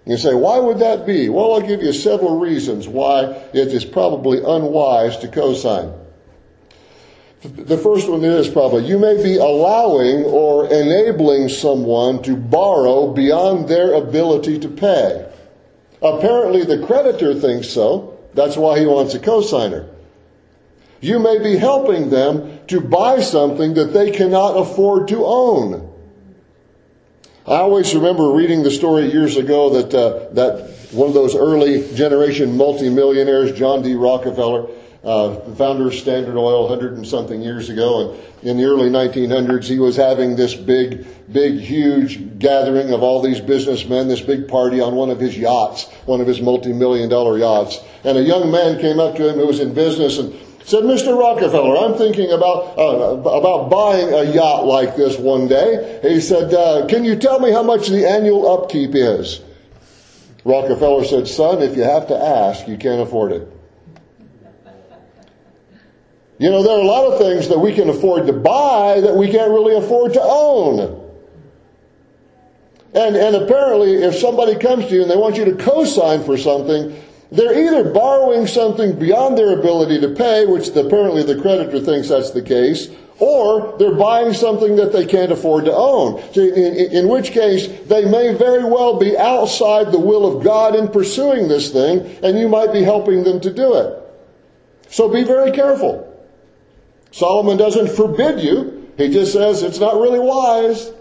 You 0.05 0.17
say, 0.17 0.33
why 0.33 0.59
would 0.59 0.79
that 0.79 1.05
be? 1.05 1.29
Well, 1.29 1.53
I'll 1.53 1.61
give 1.61 1.81
you 1.81 1.93
several 1.93 2.39
reasons 2.39 2.89
why 2.89 3.23
it 3.53 3.69
is 3.69 3.85
probably 3.85 4.39
unwise 4.39 5.15
to 5.19 5.29
cosign. 5.29 5.97
The 7.43 7.77
first 7.77 8.09
one 8.09 8.23
is 8.23 8.47
probably 8.49 8.85
you 8.85 8.97
may 8.97 9.21
be 9.21 9.37
allowing 9.37 10.25
or 10.25 10.65
enabling 10.65 11.49
someone 11.49 12.23
to 12.23 12.35
borrow 12.35 13.13
beyond 13.13 13.69
their 13.69 13.93
ability 13.93 14.59
to 14.59 14.67
pay. 14.67 15.31
Apparently, 16.01 16.63
the 16.63 16.85
creditor 16.85 17.35
thinks 17.35 17.69
so. 17.69 18.17
That's 18.33 18.57
why 18.57 18.79
he 18.79 18.85
wants 18.85 19.13
a 19.13 19.19
cosigner. 19.19 19.87
You 20.99 21.19
may 21.19 21.37
be 21.37 21.57
helping 21.57 22.09
them 22.09 22.59
to 22.67 22.81
buy 22.81 23.21
something 23.21 23.75
that 23.75 23.93
they 23.93 24.11
cannot 24.11 24.57
afford 24.57 25.07
to 25.09 25.23
own. 25.25 25.93
I 27.45 27.57
always 27.57 27.93
remember 27.95 28.31
reading 28.31 28.63
the 28.63 28.71
story 28.71 29.11
years 29.11 29.37
ago 29.37 29.69
that 29.81 29.93
uh, 29.93 30.33
that 30.33 30.69
one 30.91 31.07
of 31.07 31.13
those 31.13 31.35
early 31.35 31.93
generation 31.95 32.57
multimillionaires, 32.57 33.51
John 33.57 33.83
D. 33.83 33.93
Rockefeller, 33.93 34.67
uh, 35.07 35.39
the 35.47 35.55
founder 35.55 35.87
of 35.87 35.93
Standard 35.93 36.35
Oil, 36.35 36.67
hundred 36.67 36.93
and 36.97 37.07
something 37.07 37.41
years 37.41 37.69
ago, 37.69 38.11
and 38.11 38.49
in 38.49 38.57
the 38.57 38.65
early 38.65 38.89
1900s, 38.89 39.63
he 39.63 39.79
was 39.79 39.95
having 39.95 40.35
this 40.35 40.53
big, 40.53 41.07
big, 41.31 41.61
huge 41.61 42.37
gathering 42.37 42.91
of 42.91 43.01
all 43.01 43.21
these 43.21 43.39
businessmen, 43.39 44.09
this 44.09 44.19
big 44.19 44.49
party 44.49 44.81
on 44.81 44.95
one 44.95 45.09
of 45.09 45.17
his 45.17 45.37
yachts, 45.37 45.85
one 46.05 46.19
of 46.19 46.27
his 46.27 46.41
multi-million 46.41 47.07
dollar 47.07 47.37
yachts, 47.37 47.79
and 48.03 48.17
a 48.17 48.21
young 48.21 48.51
man 48.51 48.81
came 48.81 48.99
up 48.99 49.15
to 49.15 49.29
him 49.29 49.35
who 49.35 49.47
was 49.47 49.61
in 49.61 49.73
business 49.73 50.17
and 50.17 50.33
said, 50.65 50.83
Mr. 50.83 51.17
Rockefeller, 51.17 51.77
I'm 51.77 51.97
thinking 51.97 52.29
about 52.33 52.77
uh, 52.77 53.15
about 53.29 53.69
buying 53.69 54.13
a 54.13 54.23
yacht 54.33 54.65
like 54.65 54.97
this 54.97 55.17
one 55.17 55.47
day. 55.47 56.01
He 56.01 56.19
said, 56.19 56.53
uh, 56.53 56.85
Can 56.87 57.05
you 57.05 57.15
tell 57.15 57.39
me 57.39 57.53
how 57.53 57.63
much 57.63 57.87
the 57.87 58.05
annual 58.05 58.51
upkeep 58.51 58.91
is? 58.93 59.39
Rockefeller 60.43 61.05
said, 61.05 61.29
Son, 61.29 61.61
if 61.61 61.77
you 61.77 61.83
have 61.83 62.09
to 62.09 62.17
ask, 62.17 62.67
you 62.67 62.75
can't 62.75 62.99
afford 62.99 63.31
it. 63.31 63.56
You 66.39 66.51
know, 66.51 66.61
there 66.61 66.77
are 66.77 66.81
a 66.81 66.85
lot 66.85 67.11
of 67.11 67.19
things 67.19 67.47
that 67.49 67.57
we 67.57 67.73
can 67.73 67.89
afford 67.89 68.27
to 68.27 68.33
buy 68.33 69.01
that 69.01 69.15
we 69.15 69.31
can't 69.31 69.51
really 69.51 69.75
afford 69.75 70.13
to 70.13 70.21
own. 70.21 71.03
And, 72.93 73.15
and 73.15 73.35
apparently, 73.35 74.03
if 74.03 74.15
somebody 74.15 74.55
comes 74.55 74.85
to 74.87 74.95
you 74.95 75.01
and 75.01 75.09
they 75.09 75.17
want 75.17 75.35
you 75.35 75.45
to 75.45 75.55
co-sign 75.55 76.23
for 76.23 76.37
something, 76.37 76.95
they're 77.31 77.59
either 77.59 77.91
borrowing 77.91 78.47
something 78.47 78.97
beyond 78.97 79.37
their 79.37 79.59
ability 79.59 79.99
to 80.01 80.09
pay, 80.09 80.45
which 80.45 80.69
apparently 80.69 81.23
the 81.23 81.41
creditor 81.41 81.79
thinks 81.79 82.09
that's 82.09 82.31
the 82.31 82.41
case, 82.41 82.89
or 83.19 83.75
they're 83.79 83.95
buying 83.95 84.33
something 84.33 84.75
that 84.77 84.93
they 84.93 85.05
can't 85.05 85.31
afford 85.31 85.65
to 85.65 85.73
own. 85.73 86.21
In, 86.35 87.09
which 87.09 87.31
case, 87.31 87.67
they 87.87 88.05
may 88.05 88.35
very 88.35 88.63
well 88.63 88.97
be 88.97 89.17
outside 89.17 89.91
the 89.91 89.99
will 89.99 90.37
of 90.37 90.43
God 90.43 90.75
in 90.75 90.87
pursuing 90.87 91.47
this 91.47 91.71
thing, 91.71 91.99
and 92.23 92.37
you 92.37 92.47
might 92.47 92.71
be 92.71 92.83
helping 92.83 93.23
them 93.23 93.39
to 93.41 93.51
do 93.51 93.73
it. 93.73 94.03
So 94.89 95.09
be 95.09 95.23
very 95.23 95.51
careful. 95.51 96.06
Solomon 97.11 97.57
doesn't 97.57 97.89
forbid 97.89 98.39
you, 98.39 98.91
he 98.97 99.09
just 99.09 99.33
says 99.33 99.63
it's 99.63 99.79
not 99.79 99.95
really 99.95 100.19
wise. 100.19 100.91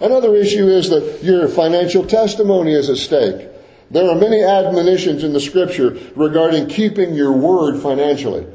Another 0.00 0.34
issue 0.34 0.68
is 0.68 0.88
that 0.88 1.22
your 1.22 1.46
financial 1.48 2.06
testimony 2.06 2.72
is 2.72 2.88
at 2.88 2.96
stake. 2.96 3.48
There 3.90 4.08
are 4.08 4.14
many 4.14 4.42
admonitions 4.42 5.24
in 5.24 5.32
the 5.32 5.40
scripture 5.40 5.98
regarding 6.16 6.68
keeping 6.68 7.14
your 7.14 7.32
word 7.32 7.80
financially. 7.82 8.46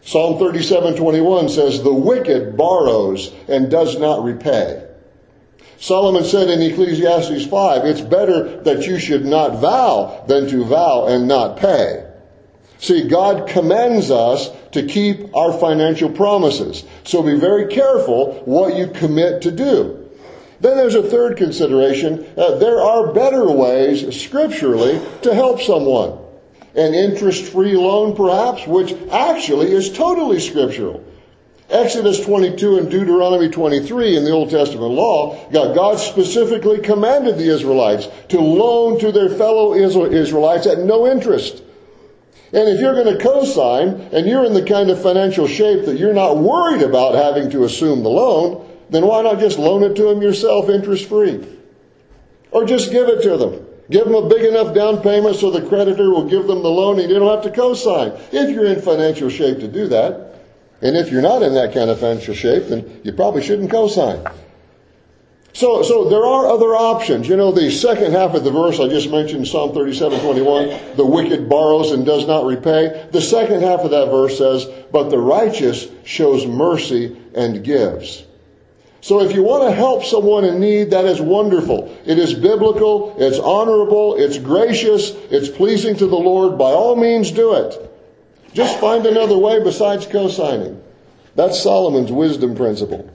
Psalm 0.00 0.38
37:21 0.38 1.48
says, 1.48 1.82
"The 1.82 1.94
wicked 1.94 2.56
borrows 2.56 3.30
and 3.46 3.70
does 3.70 3.98
not 3.98 4.24
repay." 4.24 4.82
Solomon 5.78 6.24
said 6.24 6.48
in 6.48 6.62
Ecclesiastes 6.62 7.46
5, 7.46 7.84
it's 7.84 8.00
better 8.00 8.60
that 8.62 8.86
you 8.86 8.98
should 8.98 9.24
not 9.24 9.56
vow 9.56 10.22
than 10.26 10.48
to 10.48 10.64
vow 10.64 11.06
and 11.06 11.28
not 11.28 11.56
pay. 11.56 12.01
See, 12.82 13.06
God 13.06 13.48
commands 13.48 14.10
us 14.10 14.50
to 14.72 14.84
keep 14.84 15.36
our 15.36 15.52
financial 15.52 16.10
promises. 16.10 16.82
So 17.04 17.22
be 17.22 17.36
very 17.36 17.72
careful 17.72 18.42
what 18.44 18.74
you 18.74 18.88
commit 18.88 19.42
to 19.42 19.52
do. 19.52 20.10
Then 20.60 20.76
there's 20.76 20.96
a 20.96 21.08
third 21.08 21.36
consideration. 21.36 22.26
Uh, 22.36 22.56
there 22.56 22.80
are 22.80 23.12
better 23.12 23.48
ways 23.48 24.20
scripturally 24.20 25.00
to 25.22 25.32
help 25.32 25.60
someone. 25.60 26.18
An 26.74 26.92
interest-free 26.92 27.76
loan 27.76 28.16
perhaps, 28.16 28.66
which 28.66 28.94
actually 29.12 29.70
is 29.70 29.92
totally 29.92 30.40
scriptural. 30.40 31.04
Exodus 31.70 32.18
22 32.24 32.78
and 32.78 32.90
Deuteronomy 32.90 33.48
23 33.48 34.16
in 34.16 34.24
the 34.24 34.32
Old 34.32 34.50
Testament 34.50 34.90
law, 34.90 35.48
God 35.52 36.00
specifically 36.00 36.80
commanded 36.80 37.38
the 37.38 37.48
Israelites 37.48 38.08
to 38.30 38.40
loan 38.40 38.98
to 38.98 39.12
their 39.12 39.28
fellow 39.28 39.72
Israelites 39.72 40.66
at 40.66 40.80
no 40.80 41.06
interest. 41.06 41.62
And 42.52 42.68
if 42.68 42.80
you're 42.80 42.94
going 42.94 43.16
to 43.16 43.22
co-sign 43.22 43.88
and 44.12 44.26
you're 44.26 44.44
in 44.44 44.52
the 44.52 44.64
kind 44.64 44.90
of 44.90 45.02
financial 45.02 45.46
shape 45.46 45.86
that 45.86 45.98
you're 45.98 46.12
not 46.12 46.36
worried 46.36 46.82
about 46.82 47.14
having 47.14 47.50
to 47.50 47.64
assume 47.64 48.02
the 48.02 48.10
loan, 48.10 48.68
then 48.90 49.06
why 49.06 49.22
not 49.22 49.38
just 49.38 49.58
loan 49.58 49.82
it 49.82 49.96
to 49.96 50.02
them 50.02 50.20
yourself 50.20 50.68
interest 50.68 51.08
free? 51.08 51.46
Or 52.50 52.66
just 52.66 52.90
give 52.90 53.08
it 53.08 53.22
to 53.22 53.38
them. 53.38 53.66
Give 53.90 54.04
them 54.04 54.14
a 54.14 54.28
big 54.28 54.44
enough 54.44 54.74
down 54.74 55.00
payment 55.02 55.36
so 55.36 55.50
the 55.50 55.66
creditor 55.66 56.10
will 56.10 56.28
give 56.28 56.46
them 56.46 56.62
the 56.62 56.70
loan 56.70 57.00
and 57.00 57.10
you 57.10 57.18
don't 57.18 57.34
have 57.34 57.44
to 57.50 57.58
co-sign. 57.58 58.12
If 58.32 58.50
you're 58.50 58.66
in 58.66 58.82
financial 58.82 59.30
shape 59.30 59.60
to 59.60 59.68
do 59.68 59.88
that. 59.88 60.28
And 60.82 60.96
if 60.96 61.10
you're 61.10 61.22
not 61.22 61.42
in 61.42 61.54
that 61.54 61.72
kind 61.72 61.90
of 61.90 62.00
financial 62.00 62.34
shape, 62.34 62.64
then 62.68 63.00
you 63.04 63.12
probably 63.12 63.42
shouldn't 63.42 63.70
co-sign. 63.70 64.26
So, 65.54 65.82
so 65.82 66.08
there 66.08 66.24
are 66.24 66.46
other 66.46 66.74
options. 66.74 67.28
You 67.28 67.36
know, 67.36 67.52
the 67.52 67.70
second 67.70 68.12
half 68.12 68.34
of 68.34 68.42
the 68.42 68.50
verse 68.50 68.80
I 68.80 68.88
just 68.88 69.10
mentioned, 69.10 69.46
Psalm 69.46 69.74
37, 69.74 70.20
21, 70.20 70.96
the 70.96 71.04
wicked 71.04 71.48
borrows 71.48 71.92
and 71.92 72.06
does 72.06 72.26
not 72.26 72.46
repay. 72.46 73.08
The 73.12 73.20
second 73.20 73.62
half 73.62 73.80
of 73.80 73.90
that 73.90 74.06
verse 74.06 74.38
says, 74.38 74.66
but 74.90 75.10
the 75.10 75.18
righteous 75.18 75.88
shows 76.04 76.46
mercy 76.46 77.16
and 77.34 77.62
gives. 77.62 78.24
So 79.02 79.20
if 79.20 79.34
you 79.34 79.42
want 79.42 79.68
to 79.68 79.74
help 79.74 80.04
someone 80.04 80.44
in 80.44 80.60
need, 80.60 80.92
that 80.92 81.04
is 81.04 81.20
wonderful. 81.20 81.94
It 82.06 82.18
is 82.18 82.34
biblical, 82.34 83.14
it's 83.18 83.38
honorable, 83.38 84.14
it's 84.16 84.38
gracious, 84.38 85.10
it's 85.28 85.48
pleasing 85.48 85.96
to 85.96 86.06
the 86.06 86.16
Lord. 86.16 86.56
By 86.56 86.70
all 86.70 86.96
means 86.96 87.32
do 87.32 87.54
it. 87.56 87.90
Just 88.54 88.78
find 88.78 89.04
another 89.04 89.36
way 89.36 89.62
besides 89.62 90.06
co-signing. 90.06 90.80
That's 91.34 91.60
Solomon's 91.60 92.12
wisdom 92.12 92.54
principle. 92.54 93.10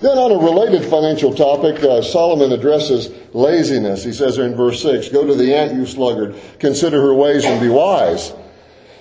Then, 0.00 0.16
on 0.16 0.32
a 0.32 0.38
related 0.38 0.88
financial 0.88 1.34
topic, 1.34 1.82
uh, 1.82 2.00
Solomon 2.00 2.52
addresses 2.52 3.10
laziness. 3.34 4.02
He 4.02 4.14
says 4.14 4.38
in 4.38 4.54
verse 4.54 4.80
6 4.80 5.10
Go 5.10 5.26
to 5.26 5.34
the 5.34 5.54
ant, 5.54 5.74
you 5.74 5.84
sluggard, 5.84 6.34
consider 6.58 7.02
her 7.02 7.12
ways 7.12 7.44
and 7.44 7.60
be 7.60 7.68
wise, 7.68 8.32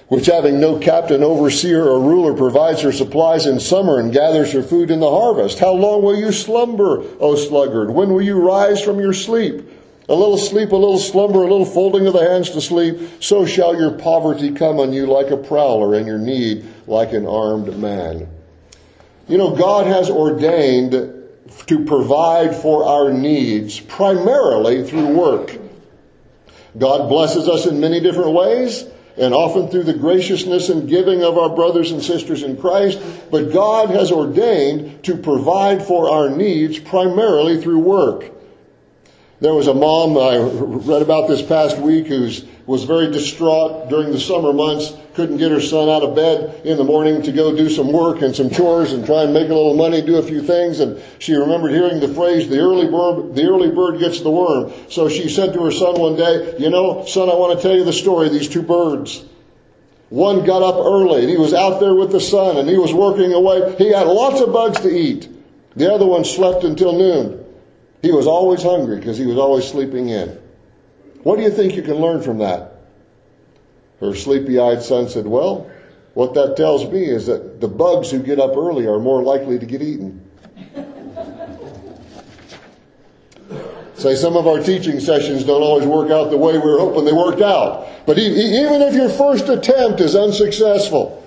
which 0.10 0.26
having 0.26 0.60
no 0.60 0.78
captain, 0.78 1.24
overseer, 1.24 1.86
or 1.86 2.02
ruler 2.02 2.34
provides 2.34 2.82
her 2.82 2.92
supplies 2.92 3.46
in 3.46 3.62
summer 3.62 4.00
and 4.00 4.12
gathers 4.12 4.52
her 4.52 4.62
food 4.62 4.92
in 4.92 5.00
the 5.00 5.10
harvest. 5.10 5.60
How 5.60 5.72
long 5.72 6.02
will 6.02 6.18
you 6.18 6.34
slumber, 6.34 7.02
O 7.22 7.36
sluggard? 7.36 7.92
When 7.92 8.12
will 8.12 8.22
you 8.22 8.36
rise 8.36 8.82
from 8.82 9.00
your 9.00 9.14
sleep? 9.14 9.70
A 10.10 10.16
little 10.16 10.38
sleep, 10.38 10.74
a 10.74 10.76
little 10.76 11.00
slumber, 11.00 11.44
a 11.44 11.50
little 11.50 11.66
folding 11.66 12.08
of 12.08 12.14
the 12.14 12.28
hands 12.28 12.50
to 12.50 12.60
sleep, 12.60 13.00
so 13.22 13.46
shall 13.46 13.80
your 13.80 13.92
poverty 13.92 14.52
come 14.52 14.80
on 14.80 14.92
you 14.92 15.06
like 15.06 15.30
a 15.30 15.38
prowler, 15.38 15.96
and 15.96 16.06
your 16.06 16.18
need 16.18 16.66
like 16.88 17.14
an 17.14 17.26
armed 17.26 17.78
man. 17.78 18.28
You 19.30 19.38
know, 19.38 19.56
God 19.56 19.86
has 19.86 20.10
ordained 20.10 20.92
to 21.68 21.86
provide 21.86 22.56
for 22.56 22.84
our 22.84 23.14
needs 23.14 23.80
primarily 23.80 24.84
through 24.84 25.08
work. 25.10 25.56
God 26.76 27.08
blesses 27.10 27.48
us 27.48 27.68
in 27.68 27.80
many 27.80 28.00
different 28.00 28.32
ways, 28.32 28.86
and 29.18 29.34
often 29.34 29.68
through 29.68 29.84
the 29.84 29.94
graciousness 29.94 30.70
and 30.70 30.90
giving 30.90 31.24
of 31.24 31.38
our 31.38 31.56
brothers 31.56 31.92
and 31.92 32.02
sisters 32.02 32.42
in 32.42 32.58
Christ, 32.58 33.00
but 33.30 33.54
God 33.54 33.92
has 33.92 34.12
ordained 34.12 35.04
to 35.04 35.16
provide 35.16 35.84
for 35.84 36.10
our 36.10 36.30
needs 36.30 36.80
primarily 36.80 37.62
through 37.62 37.80
work. 37.80 38.32
There 39.42 39.54
was 39.54 39.68
a 39.68 39.74
mom 39.74 40.18
I 40.18 40.36
read 40.36 41.02
about 41.02 41.30
this 41.30 41.42
past 41.42 41.78
week 41.78 42.08
who 42.08 42.30
was 42.66 42.84
very 42.84 43.10
distraught 43.10 43.88
during 43.88 44.12
the 44.12 44.20
summer 44.20 44.52
months, 44.52 44.94
couldn't 45.14 45.38
get 45.38 45.50
her 45.50 45.62
son 45.62 45.88
out 45.88 46.04
of 46.04 46.14
bed 46.14 46.66
in 46.66 46.76
the 46.76 46.84
morning 46.84 47.22
to 47.22 47.32
go 47.32 47.56
do 47.56 47.70
some 47.70 47.94
work 47.94 48.22
and 48.22 48.36
some 48.36 48.50
chores 48.50 48.92
and 48.92 49.06
try 49.06 49.24
and 49.24 49.34
make 49.34 49.50
a 49.50 49.54
little 49.54 49.76
money, 49.76 50.02
do 50.02 50.18
a 50.18 50.24
few 50.24 50.42
things. 50.42 50.82
And 50.82 51.02
she 51.20 51.36
remembered 51.36 51.72
hearing 51.72 52.02
the 52.02 52.14
phrase, 52.14 52.50
the 52.50 52.60
early 52.60 52.88
bird, 52.88 53.34
the 53.34 53.46
early 53.46 53.72
bird 53.72 54.00
gets 54.00 54.20
the 54.20 54.30
worm. 54.30 54.74
So 54.90 55.08
she 55.08 55.30
said 55.30 55.54
to 55.54 55.64
her 55.64 55.72
son 55.72 55.98
one 55.98 56.18
day, 56.18 56.56
you 56.60 56.70
know, 56.70 57.06
son, 57.06 57.30
I 57.30 57.36
want 57.36 57.58
to 57.58 57.64
tell 57.64 57.78
you 57.78 57.86
the 57.86 57.94
story 57.94 58.28
of 58.28 58.34
these 58.34 58.50
two 58.50 58.62
birds. 58.62 59.24
One 60.10 60.44
got 60.44 60.64
up 60.64 60.86
early 60.86 61.22
and 61.22 61.30
he 61.30 61.38
was 61.38 61.54
out 61.54 61.80
there 61.80 61.96
with 61.96 62.12
the 62.12 62.20
sun 62.20 62.58
and 62.58 62.68
he 62.68 62.78
was 62.78 62.94
working 62.94 63.32
away. 63.32 63.74
He 63.78 63.94
had 63.94 64.06
lots 64.06 64.42
of 64.42 64.52
bugs 64.52 64.82
to 64.82 64.90
eat. 64.90 65.30
The 65.78 65.94
other 65.94 66.06
one 66.06 66.26
slept 66.26 66.66
until 66.66 66.92
noon. 66.92 67.39
He 68.02 68.12
was 68.12 68.28
always 68.28 68.64
hungry 68.64 68.98
because 68.98 69.18
he 69.18 69.26
was 69.26 69.38
always 69.38 69.68
sleeping 69.68 70.10
in. 70.10 70.40
What 71.24 71.36
do 71.36 71.44
you 71.44 71.52
think 71.52 71.76
you 71.76 71.82
can 71.82 71.96
learn 71.96 72.22
from 72.22 72.38
that? 72.38 72.80
Her 74.00 74.16
sleepy 74.16 74.60
eyed 74.60 74.82
son 74.82 75.10
said, 75.10 75.28
Well, 75.28 75.70
what 76.14 76.34
that 76.36 76.56
tells 76.56 76.90
me 76.90 77.04
is 77.04 77.26
that 77.26 77.60
the 77.60 77.68
bugs 77.68 78.10
who 78.10 78.20
get 78.20 78.40
up 78.40 78.56
early 78.56 78.88
are 78.88 79.00
more 79.00 79.22
likely 79.22 79.60
to 79.60 79.66
get 79.66 79.82
eaten. 79.82 80.26
Say 83.96 84.16
some 84.16 84.38
of 84.38 84.48
our 84.48 84.64
teaching 84.64 85.02
sessions 85.02 85.44
don't 85.44 85.62
always 85.62 85.86
work 85.86 86.10
out 86.10 86.30
the 86.30 86.38
way 86.38 86.54
we 86.54 86.60
were 86.60 86.80
hoping 86.80 87.04
they 87.04 87.12
worked 87.12 87.42
out. 87.42 87.86
But 88.06 88.18
even 88.18 88.82
if 88.82 88.94
your 88.94 89.10
first 89.10 89.50
attempt 89.50 90.00
is 90.00 90.16
unsuccessful, 90.16 91.19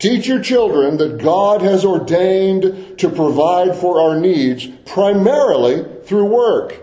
Teach 0.00 0.26
your 0.26 0.42
children 0.42 0.96
that 0.96 1.18
God 1.18 1.60
has 1.60 1.84
ordained 1.84 2.98
to 2.98 3.10
provide 3.10 3.76
for 3.76 4.00
our 4.00 4.18
needs 4.18 4.66
primarily 4.86 5.84
through 6.04 6.24
work. 6.24 6.74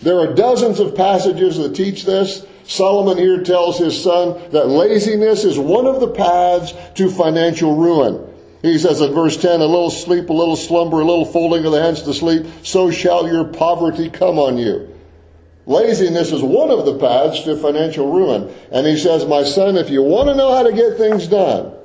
There 0.00 0.20
are 0.20 0.32
dozens 0.32 0.78
of 0.78 0.94
passages 0.94 1.58
that 1.58 1.74
teach 1.74 2.04
this. 2.04 2.46
Solomon 2.62 3.18
here 3.18 3.42
tells 3.42 3.78
his 3.78 4.00
son 4.00 4.50
that 4.52 4.68
laziness 4.68 5.42
is 5.42 5.58
one 5.58 5.86
of 5.86 5.98
the 5.98 6.08
paths 6.08 6.72
to 6.94 7.10
financial 7.10 7.74
ruin. 7.76 8.32
He 8.62 8.78
says 8.78 9.00
in 9.00 9.12
verse 9.12 9.36
10, 9.36 9.60
a 9.60 9.66
little 9.66 9.90
sleep, 9.90 10.28
a 10.28 10.32
little 10.32 10.56
slumber, 10.56 11.00
a 11.00 11.04
little 11.04 11.24
folding 11.24 11.64
of 11.64 11.72
the 11.72 11.82
hands 11.82 12.02
to 12.02 12.14
sleep, 12.14 12.46
so 12.62 12.92
shall 12.92 13.26
your 13.26 13.44
poverty 13.44 14.08
come 14.08 14.38
on 14.38 14.56
you. 14.56 14.92
Laziness 15.66 16.30
is 16.30 16.42
one 16.42 16.70
of 16.70 16.86
the 16.86 16.96
paths 16.96 17.42
to 17.42 17.56
financial 17.56 18.12
ruin. 18.12 18.54
And 18.70 18.86
he 18.86 18.96
says, 18.96 19.26
my 19.26 19.42
son, 19.42 19.76
if 19.76 19.90
you 19.90 20.02
want 20.02 20.28
to 20.28 20.36
know 20.36 20.54
how 20.54 20.62
to 20.62 20.72
get 20.72 20.96
things 20.96 21.26
done, 21.26 21.75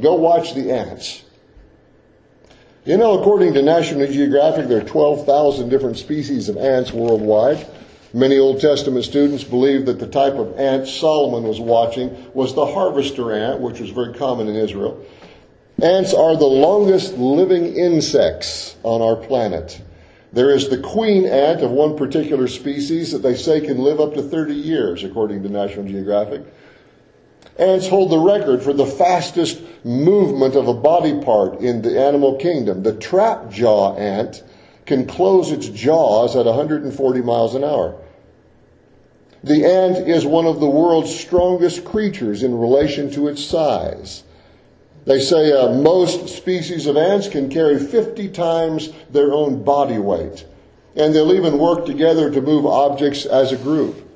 Go 0.00 0.14
watch 0.14 0.54
the 0.54 0.72
ants. 0.72 1.24
You 2.84 2.96
know, 2.96 3.20
according 3.20 3.54
to 3.54 3.62
National 3.62 4.06
Geographic, 4.06 4.68
there 4.68 4.78
are 4.78 4.88
12,000 4.88 5.68
different 5.68 5.98
species 5.98 6.48
of 6.48 6.56
ants 6.56 6.92
worldwide. 6.92 7.66
Many 8.12 8.38
Old 8.38 8.60
Testament 8.60 9.04
students 9.04 9.44
believe 9.44 9.86
that 9.86 10.00
the 10.00 10.06
type 10.06 10.34
of 10.34 10.58
ant 10.58 10.88
Solomon 10.88 11.44
was 11.44 11.60
watching 11.60 12.32
was 12.34 12.54
the 12.54 12.66
harvester 12.66 13.32
ant, 13.32 13.60
which 13.60 13.80
was 13.80 13.90
very 13.90 14.14
common 14.14 14.48
in 14.48 14.56
Israel. 14.56 15.04
Ants 15.82 16.12
are 16.12 16.36
the 16.36 16.46
longest 16.46 17.14
living 17.14 17.76
insects 17.76 18.76
on 18.82 19.02
our 19.02 19.14
planet. 19.14 19.80
There 20.32 20.50
is 20.50 20.68
the 20.68 20.78
queen 20.78 21.26
ant 21.26 21.62
of 21.62 21.70
one 21.70 21.96
particular 21.96 22.48
species 22.48 23.12
that 23.12 23.18
they 23.22 23.34
say 23.34 23.60
can 23.60 23.78
live 23.78 24.00
up 24.00 24.14
to 24.14 24.22
30 24.22 24.54
years, 24.54 25.04
according 25.04 25.42
to 25.42 25.48
National 25.48 25.86
Geographic. 25.86 26.42
Ants 27.60 27.88
hold 27.88 28.10
the 28.10 28.18
record 28.18 28.62
for 28.62 28.72
the 28.72 28.86
fastest 28.86 29.60
movement 29.84 30.56
of 30.56 30.66
a 30.66 30.74
body 30.74 31.20
part 31.22 31.60
in 31.60 31.82
the 31.82 32.00
animal 32.00 32.36
kingdom. 32.36 32.82
The 32.82 32.94
trap 32.94 33.50
jaw 33.50 33.94
ant 33.96 34.42
can 34.86 35.06
close 35.06 35.52
its 35.52 35.68
jaws 35.68 36.36
at 36.36 36.46
140 36.46 37.20
miles 37.20 37.54
an 37.54 37.62
hour. 37.62 38.00
The 39.44 39.64
ant 39.64 40.08
is 40.08 40.24
one 40.24 40.46
of 40.46 40.58
the 40.58 40.68
world's 40.68 41.14
strongest 41.14 41.84
creatures 41.84 42.42
in 42.42 42.58
relation 42.58 43.10
to 43.12 43.28
its 43.28 43.44
size. 43.44 44.24
They 45.06 45.20
say 45.20 45.52
uh, 45.52 45.74
most 45.74 46.28
species 46.28 46.86
of 46.86 46.96
ants 46.96 47.28
can 47.28 47.50
carry 47.50 47.78
50 47.78 48.28
times 48.30 48.90
their 49.10 49.32
own 49.32 49.62
body 49.64 49.98
weight. 49.98 50.46
And 50.96 51.14
they'll 51.14 51.32
even 51.32 51.58
work 51.58 51.86
together 51.86 52.30
to 52.30 52.40
move 52.40 52.66
objects 52.66 53.24
as 53.24 53.52
a 53.52 53.56
group. 53.56 54.09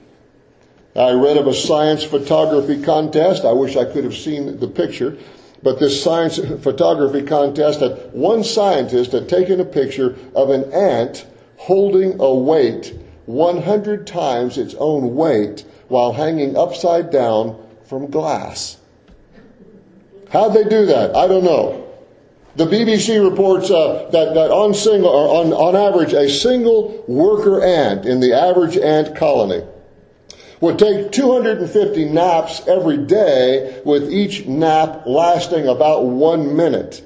I 0.97 1.13
read 1.13 1.37
of 1.37 1.49
a 1.49 1.55
science 1.55 2.05
photography 2.05 2.81
contest. 2.81 3.45
I 3.45 3.53
wish 3.53 3.77
I 3.77 3.85
could 3.85 4.05
have 4.05 4.17
seen 4.17 4.61
the 4.61 4.69
picture. 4.69 5.17
But 5.63 5.81
this 5.81 6.03
science 6.03 6.39
photography 6.63 7.23
contest 7.23 7.81
had 7.81 8.13
one 8.13 8.45
scientist 8.45 9.13
had 9.13 9.29
taken 9.29 9.61
a 9.61 9.65
picture 9.65 10.17
of 10.35 10.51
an 10.51 10.73
ant 10.73 11.27
holding 11.57 12.21
a 12.21 12.35
weight 12.35 12.95
100 13.27 14.07
times 14.07 14.59
its 14.59 14.75
own 14.79 15.17
weight 15.17 15.65
while 15.89 16.13
hanging 16.13 16.57
upside 16.57 17.11
down 17.11 17.59
from 17.87 18.11
glass. 18.11 18.77
How'd 20.31 20.55
they 20.55 20.65
do 20.65 20.87
that? 20.87 21.17
I 21.17 21.27
don't 21.27 21.45
know. 21.45 21.81
The 22.57 22.67
BBC 22.67 23.29
reports 23.29 23.71
uh, 23.71 24.09
that, 24.13 24.35
that 24.35 24.51
on, 24.51 24.75
single, 24.75 25.11
on, 25.11 25.53
on 25.53 25.75
average, 25.75 26.13
a 26.13 26.29
single 26.29 27.05
worker 27.09 27.63
ant 27.63 28.05
in 28.05 28.21
the 28.21 28.33
average 28.33 28.77
ant 28.77 29.17
colony 29.17 29.65
would 30.65 30.79
take 30.79 31.13
250 31.13 32.07
naps 32.07 32.67
every 32.67 32.97
day, 32.97 33.83
with 33.85 34.11
each 34.11 34.47
nap 34.47 35.03
lasting 35.07 35.69
about 35.69 36.07
one 36.07 36.57
minute. 36.57 37.05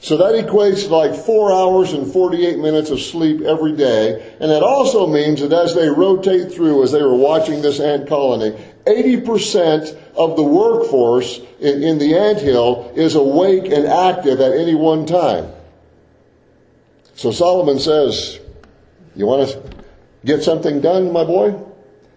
So 0.00 0.16
that 0.16 0.34
equates 0.34 0.86
to 0.86 0.94
like 0.94 1.14
four 1.14 1.52
hours 1.52 1.92
and 1.92 2.12
48 2.12 2.58
minutes 2.58 2.90
of 2.90 3.00
sleep 3.00 3.42
every 3.42 3.72
day. 3.72 4.34
And 4.40 4.50
that 4.50 4.62
also 4.62 5.06
means 5.06 5.40
that 5.40 5.52
as 5.52 5.74
they 5.74 5.88
rotate 5.88 6.52
through, 6.52 6.82
as 6.82 6.92
they 6.92 7.02
were 7.02 7.16
watching 7.16 7.62
this 7.62 7.80
ant 7.80 8.08
colony, 8.08 8.50
80% 8.86 9.96
of 10.16 10.36
the 10.36 10.42
workforce 10.42 11.38
in, 11.60 11.82
in 11.82 11.98
the 11.98 12.16
ant 12.16 12.40
hill 12.40 12.92
is 12.96 13.14
awake 13.14 13.66
and 13.66 13.86
active 13.86 14.40
at 14.40 14.52
any 14.52 14.74
one 14.74 15.04
time. 15.04 15.50
So 17.14 17.32
Solomon 17.32 17.80
says, 17.80 18.38
you 19.16 19.26
want 19.26 19.50
to 19.50 19.62
get 20.24 20.42
something 20.42 20.80
done, 20.80 21.12
my 21.12 21.24
boy? 21.24 21.67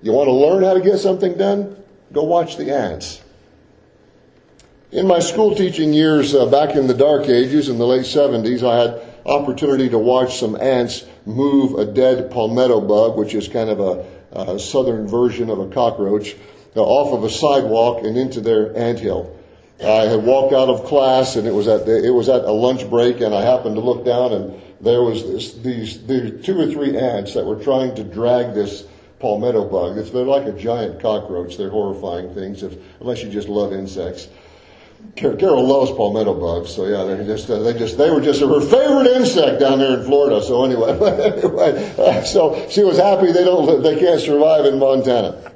You 0.02 0.14
want 0.14 0.28
to 0.28 0.34
learn 0.34 0.64
how 0.64 0.74
to 0.74 0.82
get 0.82 0.98
something 0.98 1.38
done? 1.38 1.76
Go 2.12 2.24
watch 2.24 2.58
the 2.58 2.74
ants. 2.74 3.22
In 4.92 5.08
my 5.08 5.20
school 5.20 5.56
teaching 5.56 5.94
years 5.94 6.36
uh, 6.36 6.48
back 6.48 6.76
in 6.76 6.88
the 6.88 6.94
dark 6.94 7.30
ages 7.30 7.70
in 7.70 7.78
the 7.78 7.86
late 7.86 8.06
70s, 8.06 8.64
I 8.64 8.82
had 8.82 9.02
opportunity 9.26 9.88
to 9.90 10.00
watch 10.00 10.40
some 10.40 10.60
ants 10.60 11.06
move 11.26 11.80
a 11.80 11.86
dead 11.86 12.32
palmetto 12.32 12.82
bug, 12.82 13.18
which 13.18 13.34
is 13.34 13.48
kind 13.48 13.70
of 13.70 13.80
a, 13.80 14.60
southern 14.60 15.08
version 15.08 15.50
of 15.50 15.60
a 15.60 15.68
cockroach, 15.70 16.36
uh, 16.76 16.82
off 16.82 17.14
of 17.14 17.24
a 17.24 17.30
sidewalk 17.30 18.04
and 18.04 18.18
into 18.18 18.42
their 18.42 18.76
ant 18.78 19.00
hill. 19.00 19.38
I 19.82 20.06
had 20.06 20.24
walked 20.24 20.54
out 20.54 20.70
of 20.70 20.86
class 20.86 21.36
and 21.36 21.48
it 21.48 21.54
was 21.54 21.68
at 21.68 21.86
the, 21.86 22.04
it 22.04 22.12
was 22.12 22.30
at 22.30 22.44
a 22.44 22.52
lunch 22.52 22.90
break 22.90 23.20
and 23.20 23.36
I 23.36 23.42
happened 23.42 23.76
to 23.76 23.82
look 23.82 24.06
down 24.06 24.34
and 24.34 24.62
there 24.80 25.02
was 25.04 25.24
this, 25.24 25.54
these, 25.56 26.06
these 26.06 26.46
two 26.46 26.60
or 26.60 26.68
three 26.68 26.98
ants 26.98 27.34
that 27.34 27.46
were 27.46 27.62
trying 27.62 27.96
to 27.96 28.04
drag 28.04 28.54
this 28.54 28.86
palmetto 29.22 29.64
bug. 29.66 29.98
It's, 29.98 30.12
they're 30.12 30.26
like 30.26 30.46
a 30.46 30.52
giant 30.52 31.00
cockroach. 31.00 31.58
They're 31.58 31.70
horrifying 31.70 32.34
things 32.34 32.64
if, 32.64 32.76
unless 33.00 33.24
you 33.24 33.30
just 33.30 33.48
love 33.48 33.72
insects. 33.72 34.28
Carol 35.16 35.68
loves 35.68 35.92
palmetto 35.92 36.34
bugs, 36.34 36.74
so 36.74 36.86
yeah, 36.86 37.04
they 37.04 37.26
just 37.26 37.50
uh, 37.50 37.60
they 37.60 37.74
just 37.74 37.98
they 37.98 38.10
were 38.12 38.22
just 38.22 38.40
her 38.40 38.62
favorite 38.62 39.08
insect 39.08 39.60
down 39.60 39.80
there 39.80 40.00
in 40.00 40.06
Florida. 40.06 40.42
So 40.44 40.64
anyway, 40.64 40.92
anyway, 41.38 41.96
uh, 41.98 42.24
so 42.24 42.70
she 42.70 42.84
was 42.84 42.98
happy 42.98 43.32
they 43.32 43.44
don't 43.44 43.82
they 43.82 44.00
can't 44.00 44.22
survive 44.22 44.66
in 44.66 44.80
Montana. 44.80 45.52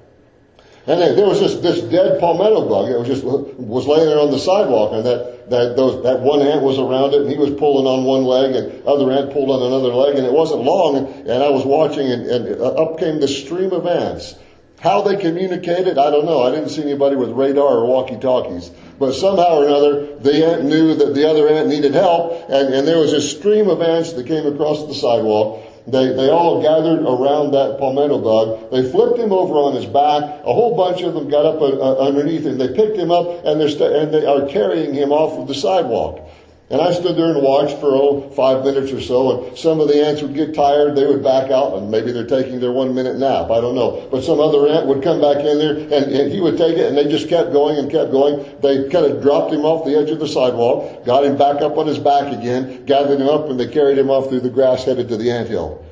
And 0.87 1.17
there 1.17 1.27
was 1.27 1.39
this 1.39 1.55
this 1.61 1.81
dead 1.81 2.19
palmetto 2.19 2.67
bug. 2.67 2.89
It 2.89 2.97
was 2.97 3.07
just 3.07 3.23
was 3.23 3.87
laying 3.87 4.07
there 4.07 4.19
on 4.19 4.31
the 4.31 4.39
sidewalk, 4.39 4.93
and 4.93 5.05
that 5.05 5.34
that 5.49 5.75
those 5.75 6.03
that 6.03 6.19
one 6.19 6.41
ant 6.41 6.61
was 6.61 6.79
around 6.79 7.13
it, 7.13 7.21
and 7.21 7.29
he 7.29 7.37
was 7.37 7.51
pulling 7.51 7.85
on 7.85 8.03
one 8.03 8.23
leg, 8.23 8.55
and 8.55 8.83
other 8.85 9.11
ant 9.11 9.31
pulled 9.31 9.49
on 9.49 9.61
another 9.61 9.93
leg, 9.93 10.17
and 10.17 10.25
it 10.25 10.33
wasn't 10.33 10.61
long, 10.63 10.97
and 10.97 11.43
I 11.43 11.49
was 11.49 11.65
watching, 11.65 12.11
and, 12.11 12.25
and 12.25 12.61
uh, 12.61 12.73
up 12.73 12.99
came 12.99 13.19
the 13.19 13.27
stream 13.27 13.71
of 13.71 13.85
ants. 13.85 14.35
How 14.79 15.01
they 15.01 15.15
communicated, 15.15 15.97
I 15.97 16.11
don't 16.11 16.25
know. 16.25 16.43
I 16.43 16.51
didn't 16.51 16.69
see 16.69 16.83
anybody 16.83 17.15
with 17.15 17.31
radar 17.31 17.79
or 17.79 17.85
walkie-talkies. 17.87 18.71
But 18.99 19.13
somehow 19.13 19.57
or 19.59 19.65
another, 19.65 20.17
the 20.17 20.45
ant 20.45 20.65
knew 20.65 20.93
that 20.95 21.15
the 21.15 21.27
other 21.27 21.47
ant 21.47 21.69
needed 21.69 21.93
help, 21.93 22.33
and, 22.49 22.73
and 22.73 22.87
there 22.87 22.99
was 22.99 23.13
a 23.13 23.21
stream 23.21 23.69
of 23.69 23.81
ants 23.81 24.13
that 24.13 24.27
came 24.27 24.45
across 24.45 24.85
the 24.85 24.93
sidewalk. 24.93 25.63
They, 25.87 26.13
they 26.13 26.29
all 26.29 26.61
gathered 26.61 27.01
around 27.01 27.51
that 27.51 27.77
palmetto 27.77 28.17
bug. 28.19 28.71
They 28.71 28.89
flipped 28.89 29.19
him 29.19 29.31
over 29.31 29.53
on 29.53 29.75
his 29.75 29.85
back. 29.85 30.23
A 30.23 30.53
whole 30.53 30.75
bunch 30.75 31.01
of 31.03 31.13
them 31.13 31.29
got 31.29 31.45
up 31.45 31.61
uh, 31.61 31.77
uh 31.77 32.07
underneath 32.07 32.45
him. 32.45 32.57
They 32.57 32.69
picked 32.69 32.97
him 32.97 33.11
up 33.11 33.45
and, 33.45 33.61
st- 33.69 33.93
and 33.93 34.11
they 34.11 34.25
are 34.25 34.47
carrying 34.47 34.95
him 34.95 35.11
off 35.11 35.37
of 35.37 35.47
the 35.47 35.53
sidewalk. 35.53 36.27
And 36.67 36.81
I 36.81 36.93
stood 36.93 37.15
there 37.15 37.29
and 37.29 37.43
watched 37.43 37.77
for 37.77 37.93
oh, 37.93 38.27
five 38.31 38.65
minutes 38.65 38.91
or 38.91 38.99
so, 38.99 39.49
and 39.49 39.57
some 39.57 39.79
of 39.79 39.87
the 39.87 40.03
ants 40.03 40.23
would 40.23 40.33
get 40.33 40.55
tired, 40.55 40.95
they 40.95 41.05
would 41.05 41.21
back 41.21 41.51
out, 41.51 41.77
and 41.77 41.91
maybe 41.91 42.11
they're 42.11 42.25
taking 42.25 42.59
their 42.59 42.71
one 42.71 42.95
minute 42.95 43.17
nap, 43.17 43.51
I 43.51 43.61
don't 43.61 43.75
know. 43.75 44.07
But 44.09 44.23
some 44.23 44.39
other 44.39 44.67
ant 44.67 44.87
would 44.87 45.03
come 45.03 45.21
back 45.21 45.37
in 45.45 45.59
there, 45.59 45.77
and, 45.77 46.11
and 46.11 46.31
he 46.31 46.41
would 46.41 46.57
take 46.57 46.75
it, 46.75 46.87
and 46.87 46.97
they 46.97 47.07
just 47.07 47.29
kept 47.29 47.53
going 47.53 47.77
and 47.77 47.91
kept 47.91 48.11
going. 48.11 48.43
They 48.61 48.89
kind 48.89 49.05
of 49.05 49.21
dropped 49.21 49.53
him 49.53 49.61
off 49.61 49.85
the 49.85 49.95
edge 49.95 50.09
of 50.09 50.17
the 50.17 50.27
sidewalk, 50.27 51.05
got 51.05 51.23
him 51.23 51.37
back 51.37 51.61
up 51.61 51.77
on 51.77 51.85
his 51.85 51.99
back 51.99 52.33
again, 52.33 52.83
gathered 52.85 53.21
him 53.21 53.29
up, 53.29 53.47
and 53.47 53.59
they 53.59 53.67
carried 53.67 53.99
him 53.99 54.09
off 54.09 54.29
through 54.29 54.39
the 54.39 54.49
grass, 54.49 54.85
headed 54.85 55.07
to 55.09 55.17
the 55.17 55.29
ant 55.29 55.47
hill. 55.47 55.85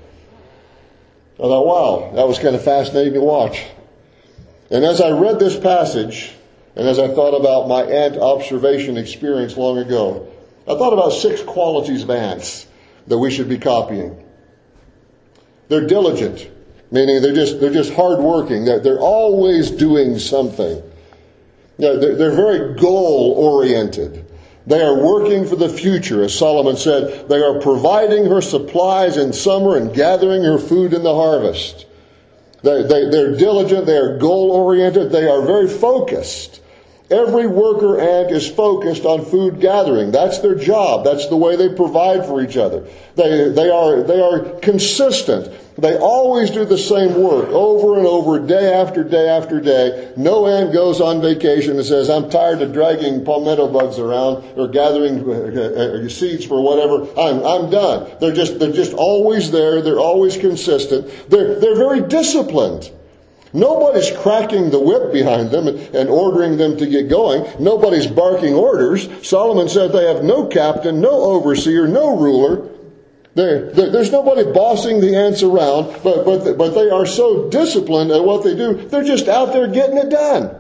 I 1.35 1.43
thought, 1.43 1.67
wow, 1.67 2.11
that 2.15 2.27
was 2.27 2.39
kind 2.39 2.55
of 2.55 2.63
fascinating 2.63 3.13
to 3.13 3.21
watch. 3.21 3.63
And 4.71 4.83
as 4.83 5.01
I 5.01 5.11
read 5.11 5.37
this 5.37 5.59
passage, 5.59 6.33
and 6.75 6.87
as 6.87 6.97
I 6.97 7.13
thought 7.13 7.39
about 7.39 7.67
my 7.67 7.83
ant 7.83 8.17
observation 8.17 8.97
experience 8.97 9.55
long 9.55 9.77
ago, 9.77 10.32
I 10.65 10.75
thought 10.75 10.93
about 10.93 11.09
six 11.09 11.41
qualities 11.41 12.03
of 12.03 12.09
ants 12.09 12.67
that 13.07 13.17
we 13.17 13.29
should 13.31 13.49
be 13.49 13.57
copying. 13.57 14.23
They're 15.67 15.87
diligent, 15.87 16.49
meaning 16.91 17.21
they're 17.21 17.33
just, 17.33 17.59
they're 17.59 17.73
just 17.73 17.93
hardworking. 17.93 18.65
They're, 18.65 18.79
they're 18.79 18.99
always 18.99 19.71
doing 19.71 20.19
something. 20.19 20.81
they're, 21.77 22.15
they're 22.15 22.35
very 22.35 22.75
goal 22.75 23.33
oriented. 23.37 24.25
They 24.65 24.81
are 24.81 24.97
working 24.97 25.45
for 25.45 25.57
the 25.57 25.67
future, 25.67 26.23
as 26.23 26.37
Solomon 26.37 26.77
said. 26.77 27.27
They 27.27 27.41
are 27.41 27.59
providing 27.59 28.25
her 28.27 28.41
supplies 28.41 29.17
in 29.17 29.33
summer 29.33 29.75
and 29.75 29.93
gathering 29.93 30.43
her 30.43 30.57
food 30.57 30.93
in 30.93 31.03
the 31.03 31.13
harvest. 31.13 31.85
They, 32.61 32.83
they, 32.83 33.09
they're 33.09 33.35
diligent, 33.35 33.85
they 33.85 33.97
are 33.97 34.17
goal 34.17 34.51
oriented, 34.51 35.11
they 35.11 35.27
are 35.27 35.41
very 35.41 35.67
focused. 35.67 36.61
Every 37.13 37.45
worker 37.45 37.99
ant 37.99 38.31
is 38.31 38.49
focused 38.49 39.05
on 39.05 39.23
food 39.23 39.59
gathering. 39.59 40.11
That's 40.11 40.39
their 40.39 40.55
job. 40.55 41.05
That's 41.05 41.27
the 41.27 41.37
way 41.37 41.55
they 41.55 41.69
provide 41.69 42.25
for 42.25 42.41
each 42.41 42.57
other. 42.57 42.87
They, 43.15 43.49
they, 43.49 43.69
are, 43.69 44.01
they 44.01 44.19
are 44.19 44.59
consistent. 44.61 45.55
They 45.77 45.95
always 45.95 46.49
do 46.49 46.65
the 46.65 46.77
same 46.77 47.21
work 47.21 47.49
over 47.49 47.99
and 47.99 48.07
over, 48.07 48.39
day 48.39 48.73
after 48.73 49.03
day 49.03 49.29
after 49.29 49.61
day. 49.61 50.13
No 50.17 50.47
ant 50.47 50.73
goes 50.73 51.01
on 51.01 51.21
vacation 51.21 51.77
and 51.77 51.85
says, 51.85 52.09
I'm 52.09 52.31
tired 52.31 52.63
of 52.63 52.73
dragging 52.73 53.23
palmetto 53.23 53.67
bugs 53.67 53.99
around 53.99 54.43
or 54.57 54.67
gathering 54.67 55.21
uh, 55.21 56.05
uh, 56.05 56.09
seeds 56.09 56.45
for 56.45 56.63
whatever. 56.63 57.03
I'm, 57.19 57.45
I'm 57.45 57.69
done. 57.69 58.09
They're 58.21 58.33
just, 58.33 58.57
they're 58.57 58.71
just 58.71 58.93
always 58.93 59.51
there. 59.51 59.83
They're 59.83 59.99
always 59.99 60.35
consistent. 60.35 61.29
They're, 61.29 61.59
they're 61.59 61.75
very 61.75 62.01
disciplined. 62.01 62.91
Nobody's 63.53 64.09
cracking 64.17 64.71
the 64.71 64.79
whip 64.79 65.13
behind 65.13 65.51
them 65.51 65.67
and 65.67 66.09
ordering 66.09 66.57
them 66.57 66.75
to 66.77 66.87
get 66.87 67.07
going. 67.07 67.45
Nobody's 67.59 68.07
barking 68.07 68.55
orders. 68.55 69.07
Solomon 69.27 69.69
said 69.69 69.91
they 69.91 70.07
have 70.07 70.23
no 70.23 70.47
captain, 70.47 70.99
no 70.99 71.11
overseer, 71.11 71.87
no 71.87 72.17
ruler. 72.17 72.69
They're, 73.35 73.71
they're, 73.71 73.91
there's 73.91 74.11
nobody 74.11 74.51
bossing 74.51 75.01
the 75.01 75.15
ants 75.15 75.43
around, 75.43 76.03
but, 76.03 76.25
but, 76.25 76.57
but 76.57 76.69
they 76.71 76.89
are 76.89 77.05
so 77.05 77.49
disciplined 77.49 78.11
at 78.11 78.23
what 78.23 78.43
they 78.43 78.55
do, 78.55 78.73
they're 78.73 79.03
just 79.03 79.27
out 79.27 79.53
there 79.53 79.67
getting 79.67 79.97
it 79.97 80.09
done. 80.09 80.59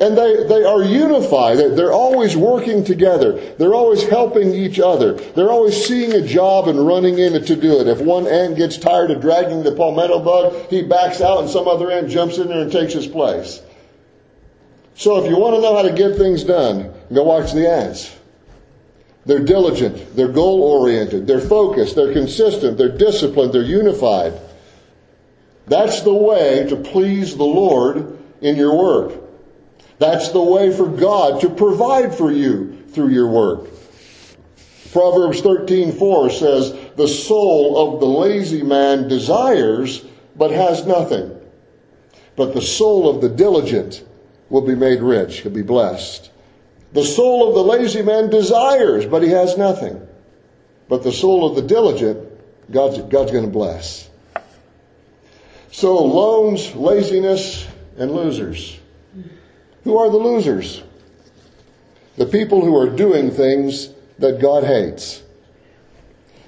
And 0.00 0.16
they, 0.16 0.44
they 0.44 0.62
are 0.62 0.82
unified. 0.82 1.58
They're 1.58 1.92
always 1.92 2.36
working 2.36 2.84
together. 2.84 3.32
They're 3.56 3.74
always 3.74 4.04
helping 4.04 4.54
each 4.54 4.78
other. 4.78 5.14
They're 5.14 5.50
always 5.50 5.86
seeing 5.86 6.12
a 6.12 6.24
job 6.24 6.68
and 6.68 6.86
running 6.86 7.18
in 7.18 7.32
to 7.32 7.56
do 7.56 7.80
it. 7.80 7.88
If 7.88 8.00
one 8.00 8.28
ant 8.28 8.56
gets 8.56 8.78
tired 8.78 9.10
of 9.10 9.20
dragging 9.20 9.64
the 9.64 9.72
palmetto 9.72 10.20
bug, 10.20 10.70
he 10.70 10.82
backs 10.82 11.20
out 11.20 11.40
and 11.40 11.50
some 11.50 11.66
other 11.66 11.90
ant 11.90 12.08
jumps 12.08 12.38
in 12.38 12.46
there 12.46 12.60
and 12.62 12.70
takes 12.70 12.92
his 12.92 13.08
place. 13.08 13.60
So 14.94 15.22
if 15.22 15.28
you 15.28 15.36
want 15.36 15.56
to 15.56 15.62
know 15.62 15.74
how 15.74 15.82
to 15.82 15.92
get 15.92 16.16
things 16.16 16.44
done, 16.44 16.92
go 17.12 17.24
watch 17.24 17.52
the 17.52 17.68
ants. 17.68 18.16
They're 19.26 19.44
diligent. 19.44 20.14
They're 20.14 20.28
goal 20.28 20.62
oriented. 20.62 21.26
They're 21.26 21.40
focused. 21.40 21.96
They're 21.96 22.12
consistent. 22.12 22.78
They're 22.78 22.96
disciplined. 22.96 23.52
They're 23.52 23.62
unified. 23.62 24.40
That's 25.66 26.00
the 26.02 26.14
way 26.14 26.66
to 26.68 26.76
please 26.76 27.36
the 27.36 27.44
Lord 27.44 28.18
in 28.40 28.56
your 28.56 28.74
work. 28.74 29.27
That's 29.98 30.30
the 30.30 30.42
way 30.42 30.72
for 30.72 30.86
God 30.86 31.40
to 31.40 31.48
provide 31.48 32.14
for 32.14 32.30
you 32.30 32.84
through 32.90 33.08
your 33.08 33.28
work. 33.28 33.68
Proverbs 34.92 35.40
13:4 35.40 36.30
says, 36.30 36.72
"The 36.96 37.08
soul 37.08 37.76
of 37.76 38.00
the 38.00 38.06
lazy 38.06 38.62
man 38.62 39.08
desires 39.08 40.02
but 40.36 40.50
has 40.50 40.86
nothing, 40.86 41.30
but 42.36 42.54
the 42.54 42.62
soul 42.62 43.08
of 43.08 43.20
the 43.20 43.28
diligent 43.28 44.02
will 44.50 44.62
be 44.62 44.74
made 44.74 45.02
rich, 45.02 45.40
he'll 45.40 45.52
be 45.52 45.62
blessed." 45.62 46.30
The 46.92 47.04
soul 47.04 47.48
of 47.48 47.54
the 47.54 47.62
lazy 47.62 48.02
man 48.02 48.30
desires, 48.30 49.04
but 49.04 49.22
he 49.22 49.28
has 49.28 49.58
nothing. 49.58 50.00
But 50.88 51.02
the 51.02 51.12
soul 51.12 51.44
of 51.46 51.54
the 51.54 51.62
diligent, 51.62 52.18
God's, 52.70 52.98
God's 52.98 53.30
going 53.30 53.44
to 53.44 53.50
bless. 53.50 54.08
So 55.70 56.02
loans, 56.02 56.74
laziness, 56.74 57.66
and 57.98 58.12
losers. 58.12 58.78
Who 59.88 59.96
are 59.96 60.10
the 60.10 60.18
losers? 60.18 60.82
The 62.18 62.26
people 62.26 62.62
who 62.62 62.76
are 62.76 62.90
doing 62.90 63.30
things 63.30 63.88
that 64.18 64.38
God 64.38 64.62
hates. 64.62 65.22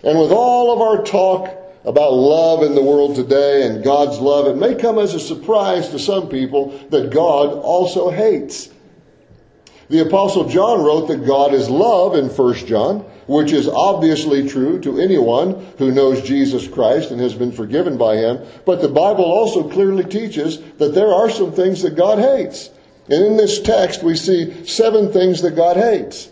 And 0.04 0.18
with 0.18 0.30
all 0.30 0.74
of 0.74 0.82
our 0.82 1.02
talk 1.02 1.48
about 1.86 2.12
love 2.12 2.62
in 2.62 2.74
the 2.74 2.82
world 2.82 3.16
today 3.16 3.66
and 3.66 3.82
God's 3.82 4.18
love, 4.18 4.46
it 4.46 4.58
may 4.58 4.74
come 4.74 4.98
as 4.98 5.14
a 5.14 5.18
surprise 5.18 5.88
to 5.88 5.98
some 5.98 6.28
people 6.28 6.78
that 6.90 7.12
God 7.12 7.54
also 7.54 8.10
hates. 8.10 8.68
The 9.88 10.02
apostle 10.02 10.46
John 10.50 10.84
wrote 10.84 11.08
that 11.08 11.24
God 11.24 11.54
is 11.54 11.70
love 11.70 12.16
in 12.16 12.28
1 12.28 12.54
John, 12.66 12.98
which 13.26 13.52
is 13.52 13.66
obviously 13.66 14.50
true 14.50 14.78
to 14.80 15.00
anyone 15.00 15.66
who 15.78 15.92
knows 15.92 16.20
Jesus 16.20 16.68
Christ 16.68 17.10
and 17.10 17.18
has 17.22 17.32
been 17.32 17.52
forgiven 17.52 17.96
by 17.96 18.16
him. 18.16 18.46
But 18.66 18.82
the 18.82 18.88
Bible 18.88 19.24
also 19.24 19.66
clearly 19.66 20.04
teaches 20.04 20.60
that 20.72 20.94
there 20.94 21.14
are 21.14 21.30
some 21.30 21.52
things 21.52 21.80
that 21.80 21.96
God 21.96 22.18
hates. 22.18 22.68
And 23.10 23.24
in 23.24 23.36
this 23.36 23.60
text, 23.60 24.02
we 24.04 24.14
see 24.14 24.64
seven 24.66 25.12
things 25.12 25.42
that 25.42 25.56
God 25.56 25.76
hates. 25.76 26.30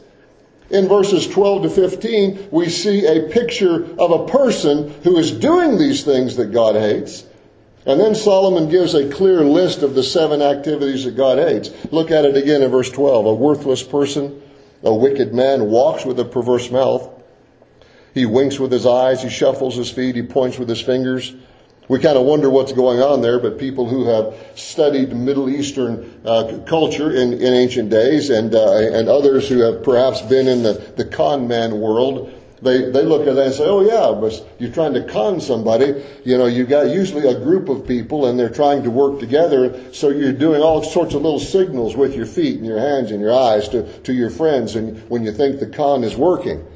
In 0.71 0.87
verses 0.87 1.27
12 1.27 1.63
to 1.63 1.71
15, 1.71 2.49
we 2.53 2.69
see 2.69 3.07
a 3.07 3.29
picture 3.29 3.85
of 3.99 4.11
a 4.13 4.27
person 4.29 4.91
who 5.03 5.19
is 5.19 5.33
doing 5.33 5.77
these 5.77 6.05
things 6.05 6.37
that 6.37 6.53
God 6.53 6.77
hates. 6.77 7.25
And 7.87 7.99
then 7.99 8.15
Solomon 8.15 8.69
gives 8.69 8.95
a 8.95 9.09
clear 9.09 9.41
list 9.41 9.83
of 9.83 9.95
the 9.95 10.03
seven 10.03 10.43
activities 10.43 11.05
that 11.05 11.17
God 11.17 11.39
hates. 11.39 11.71
Look 11.91 12.11
at 12.11 12.27
it 12.27 12.37
again 12.37 12.63
in 12.63 12.71
verse 12.71 12.91
12. 12.91 13.27
A 13.27 13.35
worthless 13.35 13.83
person, 13.83 14.43
a 14.83 14.95
wicked 14.95 15.35
man, 15.35 15.71
walks 15.71 16.05
with 16.05 16.21
a 16.21 16.25
perverse 16.25 16.71
mouth. 16.71 17.11
He 18.15 18.27
winks 18.27 18.59
with 18.59 18.71
his 18.71 18.85
eyes, 18.85 19.23
he 19.23 19.31
shuffles 19.31 19.75
his 19.75 19.91
feet, 19.91 20.17
he 20.17 20.23
points 20.23 20.59
with 20.59 20.69
his 20.69 20.81
fingers. 20.81 21.35
We 21.89 21.99
kind 21.99 22.19
of 22.19 22.27
wonder 22.27 22.51
what's 22.51 22.73
going 22.73 23.01
on 23.01 23.23
there, 23.23 23.39
but 23.39 23.59
people 23.59 23.89
who 23.89 24.05
have 24.07 24.35
studied 24.55 25.17
Middle 25.17 25.49
Eastern 25.49 26.21
uh, 26.25 26.59
culture 26.67 27.11
in, 27.11 27.33
in 27.33 27.55
ancient 27.55 27.89
days 27.89 28.29
and, 28.29 28.55
uh, 28.55 28.77
and 28.77 29.09
others 29.09 29.49
who 29.49 29.61
have 29.61 29.83
perhaps 29.83 30.21
been 30.21 30.49
in 30.49 30.63
the, 30.63 30.75
the 30.97 31.07
con 31.07 31.49
man 31.49 31.81
world, 31.81 32.31
they, 32.61 32.91
they 32.91 33.03
look 33.05 33.27
at 33.27 33.37
that 33.37 33.47
and 33.47 33.55
say, 33.55 33.65
oh 33.65 33.81
yeah, 33.81 34.21
but 34.21 34.47
you're 34.59 34.73
trying 34.73 34.93
to 34.95 35.05
con 35.05 35.41
somebody. 35.41 36.05
You 36.25 36.37
know, 36.37 36.47
you've 36.47 36.69
got 36.69 36.89
usually 36.89 37.27
a 37.27 37.41
group 37.41 37.71
of 37.71 37.87
people 37.87 38.27
and 38.27 38.39
they're 38.39 38.51
trying 38.51 38.83
to 38.83 38.91
work 38.91 39.19
together. 39.19 39.93
So 39.95 40.11
you're 40.11 40.33
doing 40.33 40.61
all 40.61 40.83
sorts 40.83 41.15
of 41.15 41.23
little 41.23 41.41
signals 41.41 41.97
with 41.97 42.15
your 42.15 42.27
feet 42.27 42.59
and 42.59 42.67
your 42.67 42.81
hands 42.81 43.13
and 43.13 43.21
your 43.21 43.33
eyes 43.33 43.69
to, 43.71 44.01
to 44.01 44.13
your 44.13 44.31
friends 44.31 44.77
and 44.77 45.09
when 45.09 45.25
you 45.25 45.33
think 45.33 45.59
the 45.59 45.69
con 45.69 46.05
is 46.05 46.17
working. 46.17 46.67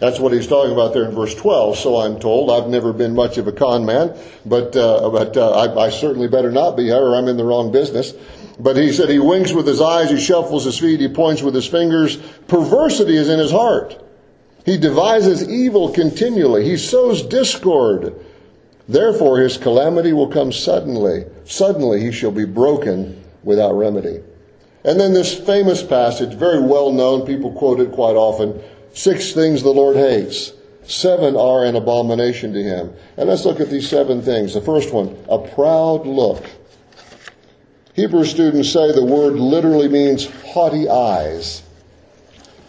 That's 0.00 0.18
what 0.18 0.32
he's 0.32 0.46
talking 0.46 0.72
about 0.72 0.94
there 0.94 1.04
in 1.04 1.14
verse 1.14 1.34
12. 1.34 1.76
So 1.76 2.00
I'm 2.00 2.18
told. 2.18 2.50
I've 2.50 2.70
never 2.70 2.92
been 2.92 3.14
much 3.14 3.36
of 3.36 3.46
a 3.46 3.52
con 3.52 3.84
man, 3.84 4.16
but, 4.46 4.74
uh, 4.74 5.10
but 5.10 5.36
uh, 5.36 5.50
I, 5.50 5.86
I, 5.86 5.90
certainly 5.90 6.26
better 6.26 6.50
not 6.50 6.74
be, 6.74 6.90
or 6.90 7.14
I'm 7.14 7.28
in 7.28 7.36
the 7.36 7.44
wrong 7.44 7.70
business. 7.70 8.14
But 8.58 8.76
he 8.76 8.92
said 8.92 9.10
he 9.10 9.18
winks 9.18 9.52
with 9.52 9.66
his 9.66 9.80
eyes, 9.80 10.10
he 10.10 10.18
shuffles 10.18 10.64
his 10.64 10.78
feet, 10.78 11.00
he 11.00 11.08
points 11.08 11.42
with 11.42 11.54
his 11.54 11.66
fingers. 11.66 12.16
Perversity 12.48 13.16
is 13.16 13.28
in 13.28 13.38
his 13.38 13.50
heart. 13.50 14.02
He 14.64 14.78
devises 14.78 15.48
evil 15.48 15.92
continually. 15.92 16.64
He 16.64 16.76
sows 16.76 17.22
discord. 17.22 18.14
Therefore 18.88 19.38
his 19.38 19.56
calamity 19.56 20.12
will 20.12 20.28
come 20.28 20.50
suddenly. 20.50 21.24
Suddenly 21.44 22.00
he 22.00 22.12
shall 22.12 22.32
be 22.32 22.44
broken 22.44 23.22
without 23.42 23.74
remedy. 23.74 24.20
And 24.84 24.98
then 24.98 25.12
this 25.12 25.38
famous 25.38 25.82
passage, 25.82 26.34
very 26.34 26.60
well 26.60 26.90
known, 26.90 27.26
people 27.26 27.52
quote 27.52 27.80
it 27.80 27.92
quite 27.92 28.16
often. 28.16 28.60
Six 28.92 29.32
things 29.32 29.62
the 29.62 29.70
Lord 29.70 29.96
hates. 29.96 30.52
Seven 30.84 31.36
are 31.36 31.64
an 31.64 31.76
abomination 31.76 32.52
to 32.52 32.62
him. 32.62 32.92
And 33.16 33.28
let's 33.28 33.44
look 33.44 33.60
at 33.60 33.70
these 33.70 33.88
seven 33.88 34.22
things. 34.22 34.54
The 34.54 34.60
first 34.60 34.92
one, 34.92 35.16
a 35.28 35.38
proud 35.38 36.06
look. 36.06 36.44
Hebrew 37.94 38.24
students 38.24 38.72
say 38.72 38.92
the 38.92 39.04
word 39.04 39.34
literally 39.34 39.88
means 39.88 40.26
haughty 40.46 40.88
eyes. 40.88 41.62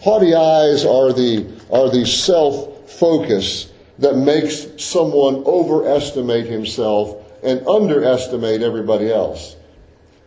Haughty 0.01 0.35
eyes 0.35 0.85
are 0.85 1.13
the, 1.13 1.47
are 1.71 1.89
the 1.89 2.05
self-focus 2.05 3.71
that 3.99 4.17
makes 4.17 4.67
someone 4.83 5.43
overestimate 5.45 6.47
himself 6.47 7.17
and 7.43 7.65
underestimate 7.67 8.61
everybody 8.61 9.11
else. 9.11 9.55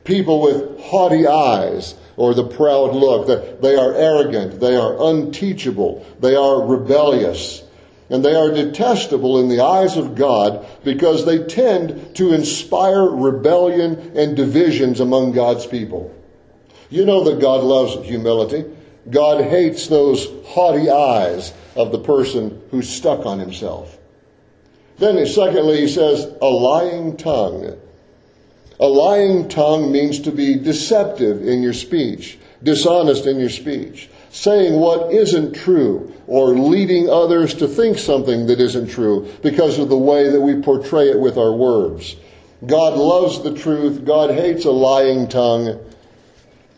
People 0.05 0.41
with 0.41 0.81
haughty 0.81 1.27
eyes 1.27 1.95
or 2.17 2.35
the 2.35 2.47
proud 2.47 2.95
look. 2.95 3.27
That 3.27 3.63
they 3.63 3.77
are 3.77 3.95
arrogant, 3.95 4.61
they 4.61 4.77
are 4.77 4.97
unteachable, 5.11 6.07
they 6.21 6.37
are 6.37 6.67
rebellious, 6.67 7.63
and 8.11 8.25
they 8.25 8.35
are 8.35 8.51
detestable 8.51 9.39
in 9.41 9.49
the 9.49 9.61
eyes 9.63 9.97
of 9.97 10.15
God 10.15 10.67
because 10.85 11.25
they 11.25 11.45
tend 11.45 12.17
to 12.17 12.33
inspire 12.33 13.09
rebellion 13.09 14.13
and 14.17 14.37
divisions 14.37 15.01
among 15.01 15.33
God's 15.33 15.67
people. 15.67 16.15
You 16.91 17.05
know 17.07 17.25
that 17.25 17.41
God 17.41 17.65
loves 17.65 18.07
humility. 18.07 18.65
God 19.11 19.43
hates 19.45 19.89
those 19.89 20.29
haughty 20.47 20.91
eyes 20.91 21.53
of 21.77 21.93
the 21.93 21.99
person 21.99 22.63
who's 22.71 22.89
stuck 22.89 23.27
on 23.27 23.39
himself. 23.39 23.99
Then, 24.99 25.27
secondly, 25.27 25.81
he 25.81 25.89
says, 25.89 26.25
a 26.41 26.47
lying 26.47 27.17
tongue. 27.17 27.79
A 28.81 28.87
lying 28.87 29.49
tongue 29.49 29.93
means 29.93 30.21
to 30.21 30.33
be 30.33 30.57
deceptive 30.57 31.47
in 31.47 31.63
your 31.63 31.73
speech, 31.73 32.39
dishonest 32.63 33.27
in 33.27 33.39
your 33.39 33.51
speech, 33.51 34.09
saying 34.31 34.75
what 34.81 35.13
isn't 35.13 35.55
true, 35.55 36.13
or 36.27 36.49
leading 36.49 37.09
others 37.09 37.55
to 37.55 37.69
think 37.69 37.99
something 37.99 38.47
that 38.47 38.61
isn't 38.61 38.89
true 38.89 39.31
because 39.43 39.79
of 39.79 39.89
the 39.89 39.97
way 39.97 40.29
that 40.31 40.41
we 40.41 40.61
portray 40.61 41.09
it 41.11 41.21
with 41.21 41.39
our 41.39 41.53
words. 41.53 42.17
God 42.67 42.97
loves 42.97 43.43
the 43.43 43.55
truth. 43.55 44.05
God 44.05 44.31
hates 44.31 44.65
a 44.65 44.71
lying 44.71 45.29
tongue. 45.29 45.79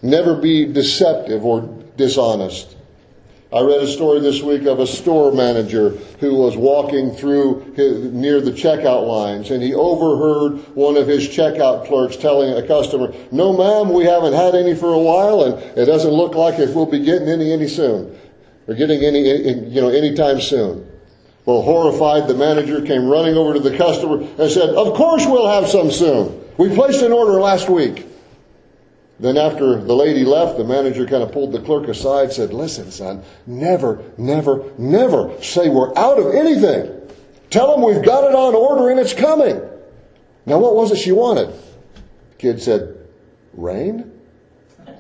Never 0.03 0.35
be 0.35 0.67
deceptive 0.67 1.45
or 1.45 1.63
dishonest. 1.97 2.76
I 3.53 3.61
read 3.61 3.81
a 3.81 3.87
story 3.87 4.19
this 4.19 4.43
week 4.43 4.67
of 4.67 4.81
a 4.81 4.87
store 4.89 5.31
manager 5.31 5.91
who 6.19 6.35
was 6.35 6.57
walking 6.57 7.13
through 7.13 7.75
his, 7.77 8.13
near 8.13 8.41
the 8.41 8.51
checkout 8.51 9.07
lines 9.07 9.53
and 9.53 9.63
he 9.63 9.73
overheard 9.73 10.59
one 10.75 10.97
of 10.97 11.07
his 11.07 11.29
checkout 11.29 11.87
clerks 11.87 12.17
telling 12.17 12.53
a 12.53 12.67
customer, 12.67 13.15
no 13.31 13.57
ma'am, 13.57 13.95
we 13.95 14.05
haven't 14.05 14.33
had 14.33 14.57
any 14.57 14.75
for 14.75 14.93
a 14.93 14.99
while 14.99 15.45
and 15.45 15.79
it 15.79 15.85
doesn't 15.85 16.11
look 16.11 16.35
like 16.35 16.59
if 16.59 16.75
we'll 16.75 16.87
be 16.87 16.99
getting 16.99 17.29
any 17.29 17.53
any 17.53 17.69
soon. 17.69 18.19
Or 18.67 18.75
getting 18.75 19.05
any, 19.05 19.21
you 19.21 19.81
know, 19.81 19.91
anytime 19.91 20.41
soon. 20.41 20.85
Well, 21.45 21.63
horrified, 21.63 22.27
the 22.27 22.35
manager 22.35 22.83
came 22.83 23.07
running 23.07 23.37
over 23.37 23.55
to 23.55 23.61
the 23.61 23.77
customer 23.77 24.27
and 24.39 24.51
said, 24.51 24.71
of 24.71 24.95
course 24.95 25.25
we'll 25.25 25.49
have 25.49 25.69
some 25.69 25.93
soon. 25.93 26.43
We 26.59 26.75
placed 26.75 27.03
an 27.03 27.13
order 27.13 27.41
last 27.41 27.71
week. 27.71 28.09
Then 29.19 29.39
after 29.39 29.81
the 29.81 29.95
lady 29.95 30.25
left, 30.25 30.59
the 30.59 30.65
manager 30.65 31.07
kind 31.07 31.23
of 31.23 31.33
pulled 31.33 31.53
the 31.53 31.61
clerk 31.61 31.89
aside, 31.89 32.33
said, 32.33 32.53
listen, 32.53 32.91
son, 32.91 33.23
never, 33.47 34.05
never, 34.19 34.71
never 34.77 35.41
say 35.43 35.71
we're 35.71 35.97
out 35.97 36.19
of 36.19 36.35
anything. 36.35 36.93
Tell 37.49 37.73
them 37.73 37.83
we've 37.83 38.05
got 38.05 38.25
it 38.25 38.35
on 38.35 38.55
order 38.55 38.91
and 38.91 39.01
it's 39.01 39.15
coming. 39.15 39.61
Now 40.45 40.59
what 40.59 40.75
was 40.75 40.93
it 40.93 40.99
she 40.99 41.13
wanted? 41.13 41.49
The 41.49 42.37
kid 42.39 42.63
said, 42.63 42.97
rain? 43.55 44.13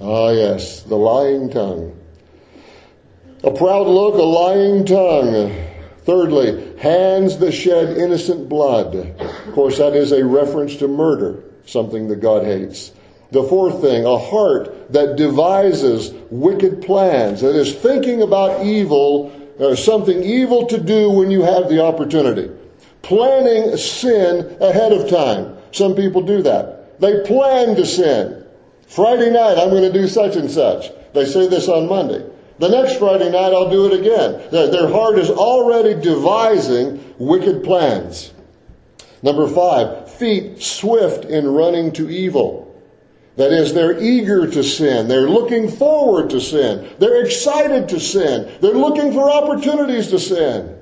Ah, 0.00 0.30
yes, 0.30 0.82
the 0.82 0.96
lying 0.96 1.48
tongue. 1.48 1.98
A 3.42 3.50
proud 3.50 3.86
look, 3.86 4.16
a 4.16 4.22
lying 4.22 4.84
tongue. 4.84 5.50
Thirdly, 6.04 6.63
hands 6.78 7.38
that 7.38 7.52
shed 7.52 7.96
innocent 7.96 8.48
blood. 8.48 8.94
Of 8.94 9.52
course, 9.54 9.78
that 9.78 9.94
is 9.94 10.12
a 10.12 10.24
reference 10.24 10.76
to 10.76 10.88
murder, 10.88 11.42
something 11.66 12.08
that 12.08 12.20
God 12.20 12.44
hates. 12.44 12.92
The 13.30 13.42
fourth 13.42 13.80
thing, 13.80 14.04
a 14.04 14.18
heart 14.18 14.92
that 14.92 15.16
devises 15.16 16.12
wicked 16.30 16.82
plans, 16.82 17.40
that 17.40 17.56
is 17.56 17.74
thinking 17.74 18.22
about 18.22 18.64
evil, 18.64 19.32
or 19.58 19.76
something 19.76 20.22
evil 20.22 20.66
to 20.66 20.78
do 20.78 21.10
when 21.10 21.30
you 21.30 21.42
have 21.42 21.68
the 21.68 21.82
opportunity. 21.82 22.50
Planning 23.02 23.76
sin 23.76 24.56
ahead 24.60 24.92
of 24.92 25.08
time. 25.08 25.56
Some 25.72 25.94
people 25.94 26.22
do 26.22 26.42
that. 26.42 27.00
They 27.00 27.22
plan 27.24 27.74
to 27.76 27.84
sin. 27.84 28.44
Friday 28.86 29.30
night, 29.30 29.58
I'm 29.58 29.70
going 29.70 29.82
to 29.82 29.92
do 29.92 30.06
such 30.06 30.36
and 30.36 30.50
such. 30.50 30.90
They 31.12 31.26
say 31.26 31.48
this 31.48 31.68
on 31.68 31.88
Monday. 31.88 32.24
The 32.58 32.68
next 32.68 32.98
Friday 32.98 33.30
night, 33.30 33.52
I'll 33.52 33.70
do 33.70 33.86
it 33.86 34.00
again. 34.00 34.50
Their 34.50 34.88
heart 34.88 35.18
is 35.18 35.30
already 35.30 36.00
devising 36.00 37.14
wicked 37.18 37.64
plans. 37.64 38.32
Number 39.22 39.48
five, 39.48 40.12
feet 40.14 40.62
swift 40.62 41.24
in 41.24 41.46
running 41.46 41.92
to 41.94 42.08
evil. 42.08 42.64
That 43.36 43.50
is, 43.50 43.74
they're 43.74 44.00
eager 44.00 44.48
to 44.48 44.62
sin. 44.62 45.08
They're 45.08 45.28
looking 45.28 45.68
forward 45.68 46.30
to 46.30 46.40
sin. 46.40 46.88
They're 47.00 47.24
excited 47.24 47.88
to 47.88 47.98
sin. 47.98 48.56
They're 48.60 48.74
looking 48.74 49.12
for 49.12 49.28
opportunities 49.30 50.08
to 50.10 50.20
sin. 50.20 50.78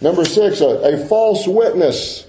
Number 0.00 0.24
six, 0.24 0.60
a, 0.60 0.94
a 0.94 1.06
false 1.06 1.46
witness. 1.46 2.27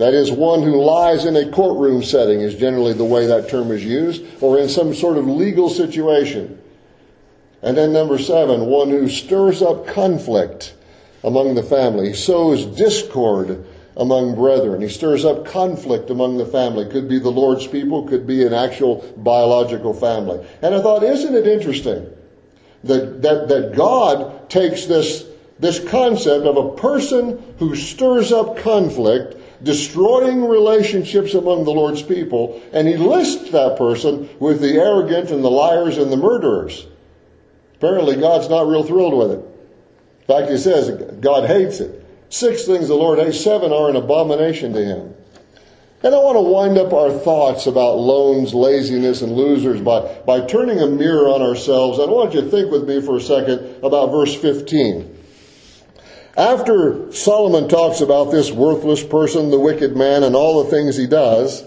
That 0.00 0.14
is, 0.14 0.32
one 0.32 0.62
who 0.62 0.82
lies 0.82 1.26
in 1.26 1.36
a 1.36 1.50
courtroom 1.50 2.02
setting, 2.02 2.40
is 2.40 2.54
generally 2.54 2.94
the 2.94 3.04
way 3.04 3.26
that 3.26 3.50
term 3.50 3.70
is 3.70 3.84
used, 3.84 4.24
or 4.40 4.58
in 4.58 4.70
some 4.70 4.94
sort 4.94 5.18
of 5.18 5.26
legal 5.26 5.68
situation. 5.68 6.58
And 7.60 7.76
then 7.76 7.92
number 7.92 8.16
seven, 8.16 8.64
one 8.64 8.88
who 8.88 9.10
stirs 9.10 9.60
up 9.60 9.86
conflict 9.86 10.72
among 11.22 11.54
the 11.54 11.62
family, 11.62 12.08
he 12.08 12.14
sows 12.14 12.64
discord 12.64 13.62
among 13.94 14.36
brethren. 14.36 14.80
He 14.80 14.88
stirs 14.88 15.26
up 15.26 15.44
conflict 15.44 16.08
among 16.08 16.38
the 16.38 16.46
family. 16.46 16.88
Could 16.88 17.06
be 17.06 17.18
the 17.18 17.28
Lord's 17.28 17.66
people, 17.66 18.08
could 18.08 18.26
be 18.26 18.46
an 18.46 18.54
actual 18.54 19.04
biological 19.18 19.92
family. 19.92 20.42
And 20.62 20.74
I 20.74 20.80
thought, 20.80 21.02
isn't 21.02 21.34
it 21.34 21.46
interesting 21.46 22.08
that, 22.84 23.20
that, 23.20 23.48
that 23.48 23.74
God 23.76 24.48
takes 24.48 24.86
this, 24.86 25.26
this 25.58 25.78
concept 25.90 26.46
of 26.46 26.56
a 26.56 26.74
person 26.74 27.54
who 27.58 27.76
stirs 27.76 28.32
up 28.32 28.56
conflict 28.56 29.36
destroying 29.62 30.44
relationships 30.44 31.34
among 31.34 31.64
the 31.64 31.72
Lord's 31.72 32.02
people, 32.02 32.62
and 32.72 32.88
he 32.88 32.96
lists 32.96 33.50
that 33.50 33.76
person 33.76 34.28
with 34.38 34.60
the 34.60 34.74
arrogant 34.74 35.30
and 35.30 35.44
the 35.44 35.50
liars 35.50 35.98
and 35.98 36.10
the 36.10 36.16
murderers. 36.16 36.86
Apparently, 37.76 38.16
God's 38.16 38.48
not 38.48 38.66
real 38.66 38.82
thrilled 38.82 39.16
with 39.16 39.32
it. 39.32 39.44
In 40.20 40.26
fact, 40.26 40.50
he 40.50 40.58
says 40.58 40.90
God 41.20 41.46
hates 41.46 41.80
it. 41.80 42.04
Six 42.28 42.64
things 42.64 42.88
the 42.88 42.94
Lord 42.94 43.18
hates, 43.18 43.42
seven 43.42 43.72
are 43.72 43.90
an 43.90 43.96
abomination 43.96 44.72
to 44.72 44.84
him. 44.84 45.14
And 46.02 46.14
I 46.14 46.18
want 46.18 46.36
to 46.36 46.40
wind 46.40 46.78
up 46.78 46.94
our 46.94 47.10
thoughts 47.10 47.66
about 47.66 47.98
loans, 47.98 48.54
laziness, 48.54 49.20
and 49.20 49.32
losers 49.32 49.82
by, 49.82 50.00
by 50.24 50.46
turning 50.46 50.80
a 50.80 50.86
mirror 50.86 51.28
on 51.28 51.42
ourselves. 51.42 51.98
I 51.98 52.06
want 52.06 52.32
you 52.32 52.40
to 52.40 52.48
think 52.48 52.70
with 52.70 52.88
me 52.88 53.02
for 53.02 53.16
a 53.16 53.20
second 53.20 53.84
about 53.84 54.10
verse 54.10 54.34
15. 54.34 55.18
After 56.36 57.12
Solomon 57.12 57.68
talks 57.68 58.00
about 58.00 58.30
this 58.30 58.50
worthless 58.50 59.02
person, 59.02 59.50
the 59.50 59.58
wicked 59.58 59.96
man, 59.96 60.22
and 60.22 60.36
all 60.36 60.62
the 60.62 60.70
things 60.70 60.96
he 60.96 61.06
does, 61.06 61.64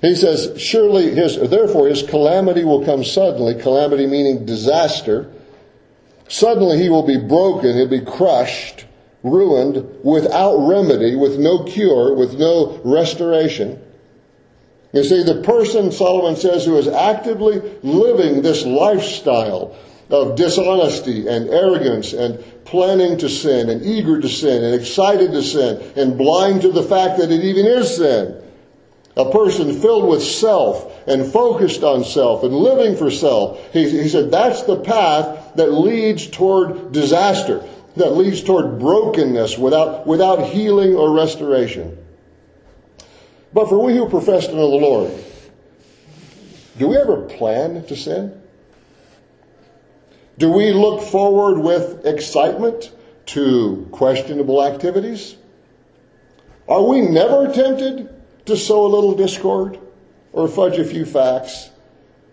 he 0.00 0.14
says, 0.14 0.60
surely 0.60 1.14
his, 1.14 1.36
therefore 1.36 1.88
his 1.88 2.02
calamity 2.02 2.64
will 2.64 2.84
come 2.84 3.04
suddenly, 3.04 3.54
calamity 3.54 4.06
meaning 4.06 4.46
disaster. 4.46 5.30
Suddenly 6.28 6.78
he 6.78 6.88
will 6.88 7.06
be 7.06 7.18
broken, 7.18 7.76
he'll 7.76 7.86
be 7.86 8.00
crushed, 8.00 8.86
ruined, 9.22 9.86
without 10.02 10.56
remedy, 10.56 11.14
with 11.14 11.38
no 11.38 11.64
cure, 11.64 12.14
with 12.14 12.38
no 12.38 12.80
restoration. 12.82 13.80
You 14.92 15.04
see, 15.04 15.22
the 15.22 15.42
person, 15.42 15.92
Solomon 15.92 16.34
says, 16.34 16.64
who 16.64 16.76
is 16.76 16.88
actively 16.88 17.60
living 17.82 18.42
this 18.42 18.64
lifestyle 18.64 19.76
of 20.10 20.36
dishonesty 20.36 21.28
and 21.28 21.48
arrogance 21.48 22.12
and 22.12 22.42
planning 22.64 23.16
to 23.18 23.28
sin 23.28 23.68
and 23.68 23.84
eager 23.84 24.20
to 24.20 24.28
sin 24.28 24.64
and 24.64 24.74
excited 24.74 25.30
to 25.32 25.42
sin 25.42 25.80
and 25.96 26.18
blind 26.18 26.62
to 26.62 26.72
the 26.72 26.82
fact 26.82 27.18
that 27.18 27.30
it 27.30 27.44
even 27.44 27.66
is 27.66 27.96
sin. 27.96 28.36
A 29.16 29.30
person 29.30 29.80
filled 29.80 30.08
with 30.08 30.22
self 30.22 31.06
and 31.06 31.30
focused 31.32 31.82
on 31.82 32.04
self 32.04 32.42
and 32.42 32.54
living 32.54 32.96
for 32.96 33.10
self. 33.10 33.72
He, 33.72 33.88
he 33.88 34.08
said 34.08 34.30
that's 34.30 34.62
the 34.62 34.80
path 34.80 35.54
that 35.56 35.72
leads 35.72 36.28
toward 36.28 36.92
disaster, 36.92 37.64
that 37.96 38.10
leads 38.10 38.42
toward 38.42 38.78
brokenness 38.78 39.58
without, 39.58 40.06
without 40.06 40.46
healing 40.46 40.94
or 40.94 41.12
restoration. 41.12 41.98
But 43.52 43.68
for 43.68 43.84
we 43.84 43.96
who 43.96 44.08
profess 44.08 44.46
to 44.46 44.54
know 44.54 44.70
the 44.70 44.76
Lord, 44.76 45.24
do 46.78 46.88
we 46.88 46.96
ever 46.96 47.22
plan 47.22 47.84
to 47.86 47.96
sin? 47.96 48.39
Do 50.40 50.50
we 50.50 50.72
look 50.72 51.02
forward 51.02 51.58
with 51.58 52.06
excitement 52.06 52.90
to 53.26 53.86
questionable 53.92 54.64
activities? 54.64 55.36
Are 56.66 56.82
we 56.82 57.02
never 57.02 57.52
tempted 57.52 58.08
to 58.46 58.56
sow 58.56 58.86
a 58.86 58.88
little 58.88 59.14
discord 59.14 59.78
or 60.32 60.48
fudge 60.48 60.78
a 60.78 60.84
few 60.84 61.04
facts 61.04 61.68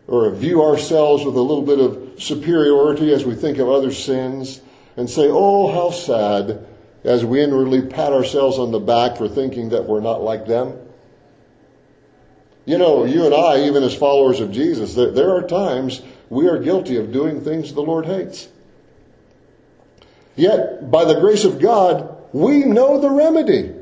or 0.08 0.32
view 0.32 0.64
ourselves 0.64 1.26
with 1.26 1.36
a 1.36 1.42
little 1.42 1.64
bit 1.64 1.80
of 1.80 2.24
superiority 2.24 3.12
as 3.12 3.26
we 3.26 3.36
think 3.36 3.58
of 3.58 3.68
other 3.68 3.92
sins 3.92 4.62
and 4.96 5.10
say, 5.10 5.28
oh, 5.30 5.70
how 5.70 5.92
sad, 5.92 6.66
as 7.04 7.26
we 7.26 7.44
inwardly 7.44 7.82
pat 7.82 8.14
ourselves 8.14 8.58
on 8.58 8.72
the 8.72 8.80
back 8.80 9.18
for 9.18 9.28
thinking 9.28 9.68
that 9.68 9.84
we're 9.84 10.00
not 10.00 10.22
like 10.22 10.48
them? 10.48 10.80
You 12.64 12.78
know, 12.78 13.04
you 13.04 13.26
and 13.26 13.36
I, 13.36 13.66
even 13.66 13.84
as 13.84 13.94
followers 13.94 14.40
of 14.40 14.50
Jesus, 14.50 14.96
there, 14.96 15.12
there 15.12 15.36
are 15.36 15.46
times 15.46 16.02
we 16.30 16.48
are 16.48 16.60
guilty 16.60 16.98
of 16.98 17.12
doing 17.12 17.42
things 17.42 17.74
the 17.74 17.82
Lord 17.82 18.06
hates. 18.06 18.48
Yet, 20.36 20.92
by 20.92 21.06
the 21.06 21.20
grace 21.20 21.44
of 21.44 21.60
God, 21.60 22.16
we 22.32 22.60
know 22.60 23.02
the 23.02 23.10
remedy. 23.10 23.74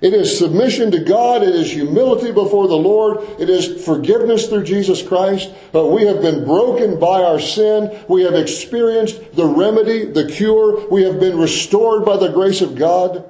It 0.00 0.12
is 0.12 0.38
submission 0.38 0.90
to 0.90 0.98
God. 0.98 1.42
It 1.42 1.54
is 1.54 1.72
humility 1.72 2.30
before 2.30 2.68
the 2.68 2.76
Lord. 2.76 3.18
It 3.40 3.48
is 3.48 3.84
forgiveness 3.84 4.48
through 4.48 4.64
Jesus 4.64 5.02
Christ. 5.02 5.50
But 5.72 5.88
we 5.88 6.04
have 6.04 6.20
been 6.20 6.44
broken 6.44 7.00
by 7.00 7.22
our 7.22 7.40
sin. 7.40 8.04
We 8.06 8.22
have 8.24 8.34
experienced 8.34 9.34
the 9.34 9.46
remedy, 9.46 10.04
the 10.04 10.28
cure. 10.28 10.86
We 10.88 11.04
have 11.04 11.18
been 11.18 11.38
restored 11.38 12.04
by 12.04 12.18
the 12.18 12.28
grace 12.28 12.60
of 12.60 12.76
God. 12.76 13.24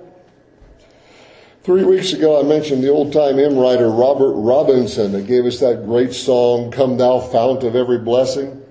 Three 1.65 1.85
weeks 1.85 2.13
ago, 2.13 2.39
I 2.39 2.43
mentioned 2.43 2.85
the 2.85 2.91
old 2.91 3.11
time 3.11 3.39
hymn 3.39 3.57
writer 3.57 3.89
Robert 3.89 4.33
Robinson 4.33 5.13
that 5.13 5.27
gave 5.27 5.47
us 5.47 5.61
that 5.61 5.87
great 5.87 6.13
song, 6.13 6.71
Come 6.71 6.99
Thou 6.99 7.21
Fount 7.21 7.63
of 7.63 7.75
Every 7.75 7.97
Blessing. 7.97 8.63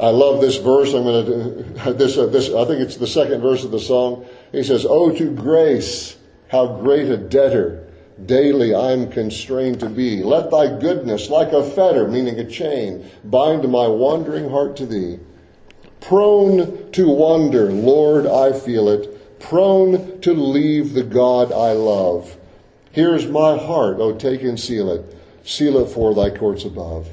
I 0.00 0.08
love 0.08 0.40
this 0.40 0.56
verse. 0.56 0.92
I'm 0.92 1.04
going 1.04 1.74
to, 1.84 1.92
this, 1.92 2.18
uh, 2.18 2.26
this, 2.26 2.48
I 2.52 2.64
think 2.64 2.80
it's 2.80 2.96
the 2.96 3.06
second 3.06 3.40
verse 3.40 3.62
of 3.62 3.70
the 3.70 3.78
song. 3.78 4.26
He 4.50 4.64
says, 4.64 4.84
Oh, 4.88 5.16
to 5.16 5.30
grace, 5.30 6.16
how 6.48 6.80
great 6.80 7.08
a 7.08 7.16
debtor 7.16 7.86
daily 8.26 8.74
I'm 8.74 9.08
constrained 9.12 9.78
to 9.78 9.88
be. 9.88 10.24
Let 10.24 10.50
thy 10.50 10.80
goodness, 10.80 11.30
like 11.30 11.52
a 11.52 11.62
fetter, 11.62 12.08
meaning 12.08 12.40
a 12.40 12.44
chain, 12.44 13.08
bind 13.22 13.70
my 13.70 13.86
wandering 13.86 14.50
heart 14.50 14.76
to 14.78 14.86
thee. 14.86 15.20
Prone 16.00 16.90
to 16.90 17.08
wander, 17.08 17.70
Lord, 17.70 18.26
I 18.26 18.52
feel 18.52 18.88
it 18.88 19.19
prone 19.40 20.20
to 20.20 20.32
leave 20.32 20.92
the 20.92 21.02
God 21.02 21.52
I 21.52 21.72
love. 21.72 22.36
Here's 22.92 23.26
my 23.26 23.56
heart, 23.56 23.96
oh 23.98 24.14
take 24.14 24.42
and 24.42 24.58
seal 24.58 24.90
it. 24.92 25.16
Seal 25.44 25.78
it 25.78 25.90
for 25.90 26.14
thy 26.14 26.30
courts 26.30 26.64
above. 26.64 27.08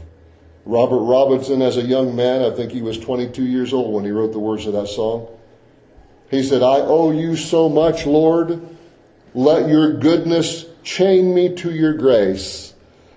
Robert 0.66 1.00
Robinson, 1.00 1.62
as 1.62 1.78
a 1.78 1.82
young 1.82 2.16
man, 2.16 2.44
I 2.44 2.54
think 2.54 2.72
he 2.72 2.82
was 2.82 3.00
22 3.00 3.44
years 3.44 3.74
old 3.74 3.94
when 3.94 4.04
he 4.04 4.12
wrote 4.12 4.34
the 4.34 4.40
words 4.40 4.66
of 4.66 4.74
that 4.74 4.88
song. 4.88 5.28
He 6.30 6.44
said, 6.44 6.62
I 6.62 6.82
owe 6.82 7.12
you 7.12 7.38
so 7.38 7.70
much, 7.70 8.06
Lord. 8.06 8.62
Let 9.34 9.70
your 9.70 9.94
goodness 9.94 10.66
chain 10.84 11.34
me 11.34 11.56
to 11.56 11.72
your 11.72 11.94
grace, 11.94 12.74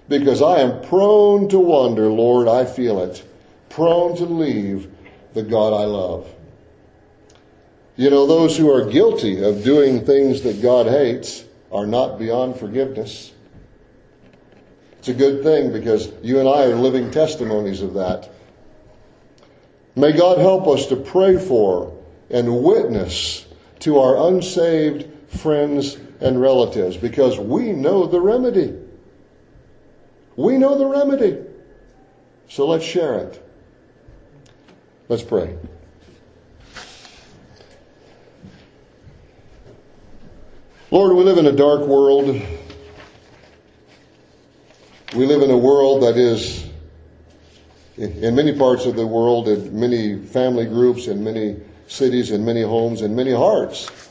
because 0.08 0.42
I 0.42 0.60
am 0.60 0.82
prone 0.82 1.48
to 1.48 1.58
wander, 1.58 2.08
Lord, 2.08 2.46
I 2.46 2.64
feel 2.64 3.02
it. 3.02 3.24
Prone 3.68 4.16
to 4.18 4.24
leave 4.26 4.88
the 5.34 5.42
God 5.42 5.72
I 5.72 5.86
love. 5.86 6.32
You 7.96 8.10
know, 8.10 8.26
those 8.26 8.56
who 8.56 8.70
are 8.70 8.84
guilty 8.86 9.42
of 9.42 9.62
doing 9.62 10.04
things 10.04 10.42
that 10.42 10.62
God 10.62 10.86
hates 10.86 11.44
are 11.70 11.86
not 11.86 12.18
beyond 12.18 12.56
forgiveness. 12.56 13.32
It's 14.98 15.08
a 15.08 15.14
good 15.14 15.42
thing 15.42 15.72
because 15.72 16.12
you 16.22 16.40
and 16.40 16.48
I 16.48 16.64
are 16.64 16.76
living 16.76 17.10
testimonies 17.10 17.82
of 17.82 17.94
that. 17.94 18.30
May 19.96 20.12
God 20.12 20.38
help 20.38 20.66
us 20.68 20.86
to 20.86 20.96
pray 20.96 21.36
for 21.36 21.96
and 22.30 22.62
witness 22.62 23.46
to 23.80 23.98
our 23.98 24.28
unsaved 24.28 25.06
friends 25.38 25.96
and 26.20 26.40
relatives 26.40 26.96
because 26.96 27.38
we 27.38 27.72
know 27.72 28.06
the 28.06 28.20
remedy. 28.20 28.74
We 30.36 30.58
know 30.58 30.76
the 30.78 30.86
remedy. 30.86 31.38
So 32.48 32.66
let's 32.66 32.84
share 32.84 33.18
it. 33.18 33.46
Let's 35.08 35.22
pray. 35.22 35.56
Lord, 40.92 41.16
we 41.16 41.22
live 41.22 41.38
in 41.38 41.46
a 41.46 41.52
dark 41.52 41.82
world. 41.82 42.26
We 45.14 45.24
live 45.24 45.42
in 45.42 45.50
a 45.52 45.56
world 45.56 46.02
that 46.02 46.16
is, 46.16 46.68
in 47.96 48.34
many 48.34 48.58
parts 48.58 48.86
of 48.86 48.96
the 48.96 49.06
world, 49.06 49.46
in 49.46 49.78
many 49.78 50.16
family 50.16 50.64
groups, 50.64 51.06
in 51.06 51.22
many 51.22 51.58
cities, 51.86 52.32
in 52.32 52.44
many 52.44 52.62
homes, 52.62 53.02
in 53.02 53.14
many 53.14 53.32
hearts, 53.32 54.10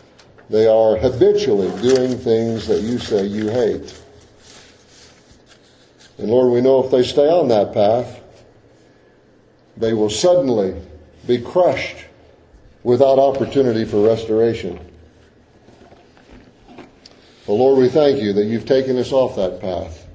they 0.50 0.68
are 0.68 0.96
habitually 0.96 1.70
doing 1.82 2.18
things 2.18 2.66
that 2.68 2.80
you 2.82 2.98
say 2.98 3.26
you 3.26 3.50
hate. 3.50 4.02
And 6.18 6.30
Lord, 6.30 6.54
we 6.54 6.62
know 6.62 6.82
if 6.82 6.92
they 6.92 7.04
stay 7.04 7.28
on 7.30 7.50
that 7.50 7.74
path, 7.74 8.22
they 9.76 9.92
will 9.92 10.10
suddenly 10.10 10.80
be 11.28 11.42
crushed 11.42 12.06
without 12.84 13.20
opportunity 13.20 13.84
for 13.84 14.08
restoration. 14.08 14.89
Well, 17.50 17.58
Lord, 17.58 17.80
we 17.80 17.90
thank 17.90 18.22
you 18.22 18.32
that 18.34 18.46
you've 18.46 18.68
taken 18.68 18.96
us 19.00 19.12
off 19.12 19.36
that 19.38 19.60
path. 19.60 20.06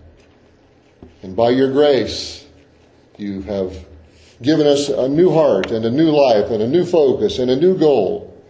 And 1.21 1.35
by 1.35 1.51
your 1.51 1.73
grace, 1.73 2.47
you 3.19 3.43
have 3.43 3.77
given 4.41 4.69
us 4.69 4.89
a 4.89 5.09
new 5.09 5.33
heart 5.33 5.73
and 5.73 5.85
a 5.85 5.91
new 5.91 6.13
life 6.13 6.53
and 6.53 6.63
a 6.63 6.69
new 6.69 6.85
focus 6.85 7.41
and 7.41 7.51
a 7.51 7.57
new 7.57 7.77
goal. 7.77 8.41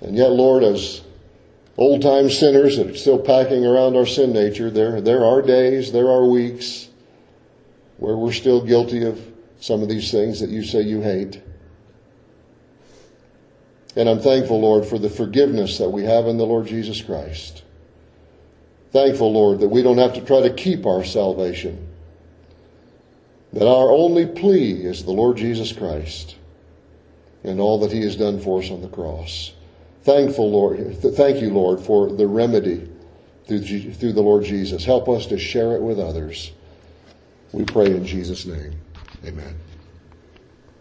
And 0.00 0.16
yet, 0.16 0.30
Lord, 0.30 0.62
as 0.62 1.02
old 1.76 2.00
time 2.00 2.30
sinners 2.30 2.76
that 2.76 2.90
are 2.90 2.94
still 2.94 3.18
packing 3.18 3.66
around 3.66 3.96
our 3.96 4.06
sin 4.06 4.32
nature, 4.32 4.70
there, 4.70 5.00
there 5.00 5.24
are 5.24 5.42
days, 5.42 5.90
there 5.90 6.08
are 6.08 6.24
weeks 6.24 6.86
where 7.96 8.16
we're 8.16 8.30
still 8.30 8.64
guilty 8.64 9.04
of 9.04 9.20
some 9.58 9.82
of 9.82 9.88
these 9.88 10.12
things 10.12 10.38
that 10.38 10.50
you 10.50 10.62
say 10.62 10.82
you 10.82 11.00
hate. 11.00 11.42
And 13.96 14.08
I'm 14.08 14.20
thankful, 14.20 14.60
Lord, 14.60 14.84
for 14.84 14.98
the 14.98 15.08
forgiveness 15.08 15.78
that 15.78 15.88
we 15.88 16.04
have 16.04 16.26
in 16.26 16.36
the 16.36 16.44
Lord 16.44 16.66
Jesus 16.66 17.00
Christ. 17.00 17.62
Thankful, 18.92 19.32
Lord, 19.32 19.60
that 19.60 19.68
we 19.68 19.82
don't 19.82 19.98
have 19.98 20.14
to 20.14 20.20
try 20.20 20.42
to 20.42 20.52
keep 20.52 20.86
our 20.86 21.02
salvation. 21.02 21.88
That 23.52 23.66
our 23.66 23.90
only 23.90 24.26
plea 24.26 24.84
is 24.84 25.04
the 25.04 25.12
Lord 25.12 25.38
Jesus 25.38 25.72
Christ 25.72 26.36
and 27.42 27.60
all 27.60 27.78
that 27.80 27.92
he 27.92 28.02
has 28.02 28.16
done 28.16 28.40
for 28.40 28.60
us 28.60 28.70
on 28.70 28.82
the 28.82 28.88
cross. 28.88 29.52
thankful, 30.02 30.50
Lord. 30.50 30.98
Thank 30.98 31.40
you, 31.40 31.50
Lord, 31.50 31.80
for 31.80 32.08
the 32.08 32.26
remedy 32.26 32.88
through, 33.46 33.62
through 33.92 34.12
the 34.12 34.22
Lord 34.22 34.44
Jesus. 34.44 34.84
Help 34.84 35.08
us 35.08 35.26
to 35.26 35.38
share 35.38 35.74
it 35.74 35.82
with 35.82 35.98
others. 35.98 36.52
We 37.52 37.64
pray 37.64 37.86
in 37.86 38.04
Jesus' 38.04 38.46
name. 38.46 38.74
Amen. 39.24 39.56